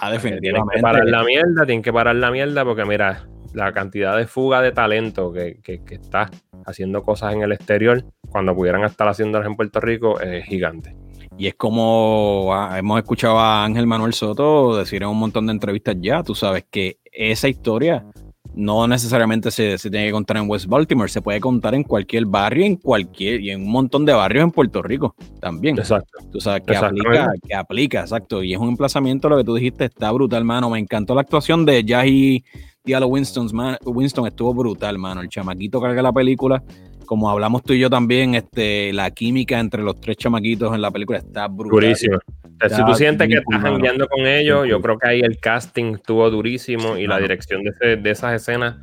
Ah, 0.00 0.12
definitivamente. 0.12 0.40
Tienen 0.40 0.68
que 0.70 0.80
parar 0.80 1.08
la 1.08 1.24
mierda, 1.24 1.66
tienen 1.66 1.82
que 1.82 1.92
parar 1.92 2.14
la 2.14 2.30
mierda 2.30 2.64
porque 2.64 2.84
mira, 2.84 3.26
la 3.52 3.72
cantidad 3.72 4.16
de 4.16 4.26
fuga 4.26 4.60
de 4.60 4.72
talento 4.72 5.32
que, 5.32 5.60
está 5.90 6.30
haciendo 6.66 7.02
cosas 7.02 7.34
en 7.34 7.42
el 7.42 7.52
exterior 7.52 8.04
cuando 8.30 8.54
pudieran 8.54 8.84
estar 8.84 9.08
haciéndolas 9.08 9.46
en 9.46 9.56
Puerto 9.56 9.80
Rico 9.80 10.20
es 10.20 10.44
gigante. 10.44 10.94
Y 11.36 11.46
es 11.46 11.54
como 11.54 12.50
ah, 12.52 12.78
hemos 12.78 12.98
escuchado 12.98 13.38
a 13.38 13.64
Ángel 13.64 13.86
Manuel 13.86 14.12
Soto 14.12 14.76
decir 14.76 15.02
en 15.02 15.08
un 15.08 15.18
montón 15.18 15.46
de 15.46 15.52
entrevistas 15.52 15.96
ya, 16.00 16.22
tú 16.22 16.34
sabes 16.34 16.64
que 16.70 16.98
esa 17.12 17.48
historia 17.48 18.04
no 18.58 18.88
necesariamente 18.88 19.52
se, 19.52 19.78
tiene 19.78 20.06
que 20.06 20.12
contar 20.12 20.38
en 20.38 20.48
West 20.48 20.66
Baltimore, 20.66 21.08
se 21.08 21.22
puede 21.22 21.40
contar 21.40 21.76
en 21.76 21.84
cualquier 21.84 22.26
barrio, 22.26 22.66
en 22.66 22.74
cualquier, 22.74 23.40
y 23.40 23.50
en 23.50 23.62
un 23.62 23.70
montón 23.70 24.04
de 24.04 24.12
barrios 24.12 24.42
en 24.42 24.50
Puerto 24.50 24.82
Rico 24.82 25.14
también. 25.40 25.78
Exacto. 25.78 26.18
Tú 26.32 26.40
sabes 26.40 26.62
que 26.66 26.76
aplica, 26.76 27.30
que 27.46 27.54
aplica, 27.54 28.00
exacto. 28.00 28.42
Y 28.42 28.54
es 28.54 28.58
un 28.58 28.70
emplazamiento, 28.70 29.28
lo 29.28 29.36
que 29.36 29.44
tú 29.44 29.54
dijiste, 29.54 29.84
está 29.84 30.10
brutal, 30.10 30.40
hermano. 30.40 30.70
Me 30.70 30.80
encantó 30.80 31.14
la 31.14 31.20
actuación 31.20 31.64
de 31.64 31.84
Jahi 32.88 33.00
Diallo 33.00 33.06
Winston, 33.06 33.48
Winston 33.84 34.26
estuvo 34.26 34.54
brutal, 34.54 34.98
mano. 34.98 35.20
El 35.20 35.28
chamaquito 35.28 35.80
carga 35.80 36.02
la 36.02 36.12
película. 36.12 36.62
Como 37.04 37.30
hablamos 37.30 37.62
tú 37.62 37.72
y 37.72 37.78
yo 37.78 37.88
también, 37.88 38.34
este, 38.34 38.92
la 38.92 39.10
química 39.10 39.58
entre 39.58 39.82
los 39.82 40.00
tres 40.00 40.16
chamaquitos 40.16 40.74
en 40.74 40.82
la 40.82 40.90
película 40.90 41.18
está 41.18 41.48
brutal. 41.48 41.80
Durísimo. 41.80 42.18
si 42.68 42.84
tú 42.84 42.94
sientes 42.94 43.28
que 43.28 43.34
estás 43.34 43.64
enviando 43.64 44.06
con 44.08 44.26
ellos, 44.26 44.66
yo 44.68 44.80
creo 44.80 44.98
que 44.98 45.08
ahí 45.08 45.20
el 45.20 45.38
casting 45.38 45.94
estuvo 45.94 46.28
durísimo 46.30 46.96
y 46.98 47.06
la 47.06 47.18
dirección 47.18 47.62
de, 47.62 47.96
de 47.96 48.10
esas 48.10 48.34
escenas 48.34 48.76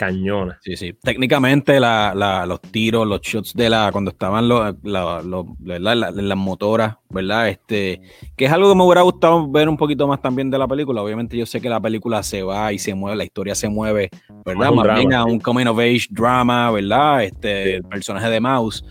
cañona. 0.00 0.58
Sí, 0.62 0.76
sí. 0.76 0.94
Técnicamente 1.02 1.78
los 1.78 2.60
tiros, 2.72 3.06
los 3.06 3.20
shots 3.20 3.52
de 3.52 3.68
la, 3.68 3.92
cuando 3.92 4.12
estaban 4.12 4.48
los, 4.48 4.74
las 4.82 6.36
motoras, 6.38 6.96
¿verdad? 7.10 7.50
Este, 7.50 8.00
que 8.34 8.46
es 8.46 8.50
algo 8.50 8.70
que 8.70 8.76
me 8.76 8.84
hubiera 8.84 9.02
gustado 9.02 9.46
ver 9.50 9.68
un 9.68 9.76
poquito 9.76 10.08
más 10.08 10.22
también 10.22 10.50
de 10.50 10.56
la 10.56 10.66
película. 10.66 11.02
Obviamente 11.02 11.36
yo 11.36 11.44
sé 11.44 11.60
que 11.60 11.68
la 11.68 11.80
película 11.80 12.22
se 12.22 12.42
va 12.42 12.72
y 12.72 12.78
se 12.78 12.94
mueve, 12.94 13.18
la 13.18 13.24
historia 13.24 13.54
se 13.54 13.68
mueve, 13.68 14.08
¿verdad? 14.46 14.72
Más 14.72 14.94
bien 14.96 15.12
a 15.12 15.26
un 15.26 15.38
coming 15.38 15.66
of 15.66 15.78
age 15.78 16.06
drama, 16.08 16.70
¿verdad? 16.70 17.24
Este, 17.24 17.74
el 17.74 17.82
personaje 17.82 18.30
de 18.30 18.40
Mouse. 18.40 18.82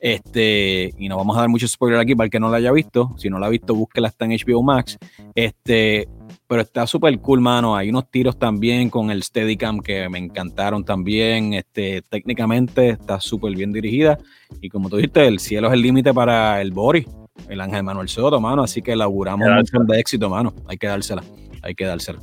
Este, 0.00 0.92
y 0.98 1.08
no 1.08 1.16
vamos 1.16 1.34
a 1.38 1.40
dar 1.40 1.48
mucho 1.48 1.66
spoiler 1.66 1.98
aquí 1.98 2.14
para 2.14 2.26
el 2.26 2.30
que 2.30 2.38
no 2.38 2.50
la 2.50 2.58
haya 2.58 2.72
visto. 2.72 3.14
Si 3.16 3.30
no 3.30 3.38
la 3.38 3.46
ha 3.46 3.50
visto, 3.50 3.74
búsquela, 3.74 4.08
está 4.08 4.26
en 4.26 4.32
HBO 4.32 4.62
Max. 4.62 4.98
Este, 5.34 6.08
pero 6.48 6.62
está 6.62 6.86
súper 6.86 7.16
cool, 7.20 7.40
mano. 7.40 7.76
Hay 7.76 7.90
unos 7.90 8.10
tiros 8.10 8.38
también 8.38 8.88
con 8.88 9.10
el 9.10 9.22
Steadicam 9.22 9.80
que 9.80 10.08
me 10.08 10.18
encantaron 10.18 10.82
también. 10.82 11.52
Este, 11.52 12.02
técnicamente 12.02 12.88
está 12.88 13.20
súper 13.20 13.54
bien 13.54 13.70
dirigida. 13.70 14.18
Y 14.62 14.70
como 14.70 14.88
tú 14.88 14.96
dijiste, 14.96 15.26
el 15.26 15.40
cielo 15.40 15.68
es 15.68 15.74
el 15.74 15.82
límite 15.82 16.14
para 16.14 16.62
el 16.62 16.72
Boris, 16.72 17.06
el 17.50 17.60
Ángel 17.60 17.82
Manuel 17.82 18.08
Soto, 18.08 18.40
mano. 18.40 18.62
Así 18.62 18.80
que 18.80 18.92
elaboramos 18.92 19.46
un 19.46 19.54
montón 19.56 19.86
de 19.86 20.00
éxito, 20.00 20.30
mano. 20.30 20.54
Hay 20.66 20.78
que 20.78 20.86
dársela. 20.86 21.22
Hay 21.62 21.74
que 21.74 21.84
dársela. 21.84 22.18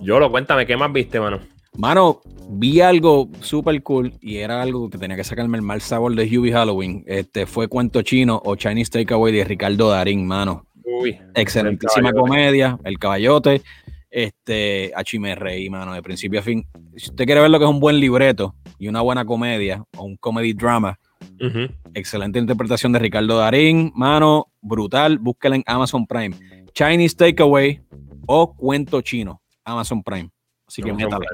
Yo 0.00 0.20
lo 0.20 0.30
cuéntame, 0.30 0.64
¿qué 0.64 0.76
más 0.76 0.92
viste, 0.92 1.18
mano? 1.18 1.40
Mano, 1.76 2.20
vi 2.48 2.80
algo 2.80 3.28
súper 3.40 3.82
cool 3.82 4.12
y 4.20 4.36
era 4.36 4.62
algo 4.62 4.88
que 4.90 4.98
tenía 4.98 5.16
que 5.16 5.24
sacarme 5.24 5.58
el 5.58 5.62
mal 5.62 5.80
sabor 5.80 6.14
de 6.14 6.24
Hubie 6.24 6.52
Halloween. 6.52 7.02
Este 7.06 7.46
fue 7.46 7.68
Cuento 7.68 8.02
Chino 8.02 8.40
o 8.44 8.54
Chinese 8.54 8.90
Takeaway 8.92 9.32
de 9.32 9.44
Ricardo 9.44 9.90
Darín, 9.90 10.26
mano. 10.26 10.66
Excelentísima 11.34 12.12
comedia, 12.12 12.78
El 12.84 12.98
Caballote. 12.98 13.62
Este, 14.10 14.92
me 15.18 15.34
reí, 15.34 15.70
mano, 15.70 15.94
de 15.94 16.02
principio 16.02 16.40
a 16.40 16.42
fin. 16.42 16.66
Si 16.96 17.10
usted 17.10 17.24
quiere 17.24 17.40
ver 17.40 17.50
lo 17.50 17.58
que 17.58 17.64
es 17.64 17.70
un 17.70 17.80
buen 17.80 18.00
libreto 18.00 18.54
y 18.78 18.88
una 18.88 19.00
buena 19.02 19.24
comedia 19.24 19.84
o 19.96 20.04
un 20.04 20.16
comedy 20.16 20.52
drama, 20.52 20.98
excelente 21.94 22.38
interpretación 22.38 22.92
de 22.92 22.98
Ricardo 22.98 23.38
Darín, 23.38 23.92
mano, 23.94 24.48
brutal. 24.60 25.18
Búsquela 25.18 25.56
en 25.56 25.62
Amazon 25.66 26.06
Prime. 26.06 26.36
Chinese 26.72 27.16
Takeaway 27.16 27.80
o 28.26 28.54
Cuento 28.54 29.00
Chino, 29.00 29.40
Amazon 29.64 30.02
Prime. 30.02 30.30
Así 30.70 30.82
que 30.82 30.92
métale. 30.92 31.26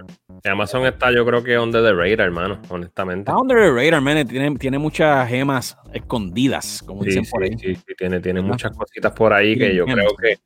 Amazon 0.50 0.86
está, 0.86 1.12
yo 1.12 1.26
creo 1.26 1.44
que 1.44 1.58
under 1.58 1.82
the 1.82 1.92
radar, 1.92 2.20
hermano, 2.20 2.58
honestamente. 2.70 3.30
Está 3.30 3.36
under 3.38 3.58
the 3.58 3.70
radar, 3.70 4.00
man. 4.00 4.26
Tiene, 4.26 4.56
tiene 4.56 4.78
muchas 4.78 5.28
gemas 5.28 5.76
escondidas, 5.92 6.82
como 6.86 7.04
dicen 7.04 7.26
por 7.30 7.42
ahí. 7.42 7.50
Sí, 7.58 7.74
sí, 7.74 7.94
tiene, 7.98 8.20
tiene 8.20 8.40
muchas 8.40 8.74
cositas 8.74 9.12
por 9.12 9.34
ahí 9.34 9.58
que 9.58 9.74
yo 9.74 9.84
creo 9.84 10.16
que 10.16 10.38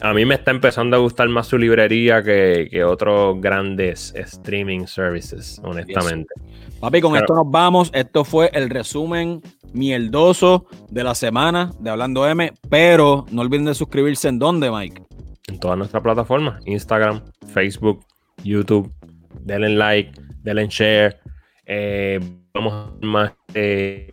a 0.00 0.14
mí 0.14 0.24
me 0.24 0.36
está 0.36 0.52
empezando 0.52 0.96
a 0.96 1.00
gustar 1.00 1.28
más 1.28 1.48
su 1.48 1.58
librería 1.58 2.22
que, 2.22 2.82
otros 2.82 3.38
grandes 3.42 4.14
streaming 4.16 4.86
services, 4.86 5.60
honestamente. 5.62 6.32
Papi, 6.80 7.02
con 7.02 7.14
esto 7.14 7.34
nos 7.34 7.50
vamos. 7.50 7.90
Esto 7.92 8.24
fue 8.24 8.48
el 8.54 8.70
resumen 8.70 9.42
mierdoso 9.74 10.64
de 10.88 11.04
la 11.04 11.14
semana 11.14 11.72
de 11.78 11.90
Hablando 11.90 12.26
M. 12.26 12.54
Pero 12.70 13.26
no 13.30 13.42
olviden 13.42 13.66
de 13.66 13.74
suscribirse 13.74 14.28
en 14.28 14.38
dónde, 14.38 14.70
Mike. 14.70 15.02
En 15.48 15.60
todas 15.60 15.76
nuestras 15.76 16.02
plataformas: 16.02 16.62
Instagram, 16.64 17.20
Facebook, 17.52 18.06
YouTube. 18.42 18.92
Denle 19.40 19.70
like, 19.70 20.12
denle 20.42 20.68
share. 20.68 21.18
Eh, 21.66 22.20
vamos 22.52 22.72
a 22.72 22.90
ver 22.92 23.04
más. 23.04 23.32
Eh, 23.54 24.10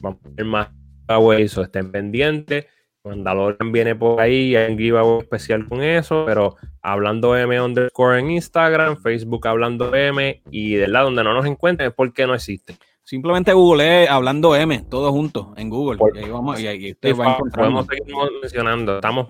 vamos 0.00 0.20
a 0.24 0.28
ver 0.34 0.44
más 0.44 0.68
giveaways 1.06 1.56
estén 1.58 1.90
pendientes. 1.90 2.66
Mandalorian 3.04 3.70
viene 3.70 3.94
por 3.94 4.20
ahí, 4.20 4.56
hay 4.56 4.72
un 4.72 4.78
giveaway 4.78 5.20
especial 5.20 5.68
con 5.68 5.80
eso, 5.80 6.24
pero 6.26 6.56
hablando 6.82 7.36
M 7.36 7.60
underscore 7.60 8.18
en 8.18 8.32
Instagram, 8.32 8.96
Facebook 8.96 9.46
hablando 9.46 9.94
M 9.94 10.42
y 10.50 10.74
del 10.74 10.92
lado 10.92 11.06
donde 11.06 11.22
no 11.22 11.32
nos 11.32 11.46
encuentren 11.46 11.90
es 11.90 11.94
porque 11.94 12.26
no 12.26 12.34
existe. 12.34 12.74
Simplemente 13.06 13.52
google 13.52 14.08
hablando 14.08 14.56
M, 14.56 14.84
todo 14.90 15.12
junto 15.12 15.54
en 15.56 15.70
Google. 15.70 15.96
y 16.12 16.18
ahí 16.18 16.28
vamos, 16.28 16.58
y 16.58 16.66
ahí 16.66 16.90
usted 16.90 17.14
va. 17.16 17.38
Podemos 17.38 17.86
seguir 17.86 18.16
mencionando, 18.42 18.96
estamos 18.96 19.28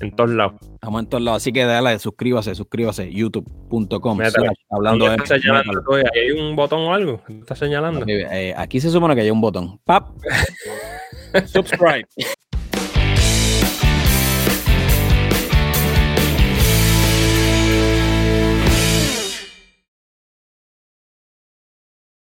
en 0.00 0.16
todos 0.16 0.30
lados. 0.30 0.54
Estamos 0.74 1.02
en 1.02 1.08
todos 1.08 1.22
lados, 1.22 1.42
así 1.42 1.52
que 1.52 1.64
dale, 1.64 1.96
suscríbase, 2.00 2.56
suscríbase, 2.56 3.12
youtube.com. 3.12 4.18
Hablando 4.68 5.12
M. 5.12 5.22
¿Hay 6.12 6.30
un 6.32 6.56
botón 6.56 6.80
o 6.80 6.92
algo? 6.92 7.22
¿Estás 7.28 7.60
señalando? 7.60 8.04
Eh, 8.08 8.52
aquí 8.56 8.80
se 8.80 8.90
supone 8.90 9.14
que 9.14 9.20
hay 9.20 9.30
un 9.30 9.40
botón. 9.40 9.78
Pap. 9.84 10.08
Subscribe. 11.46 12.04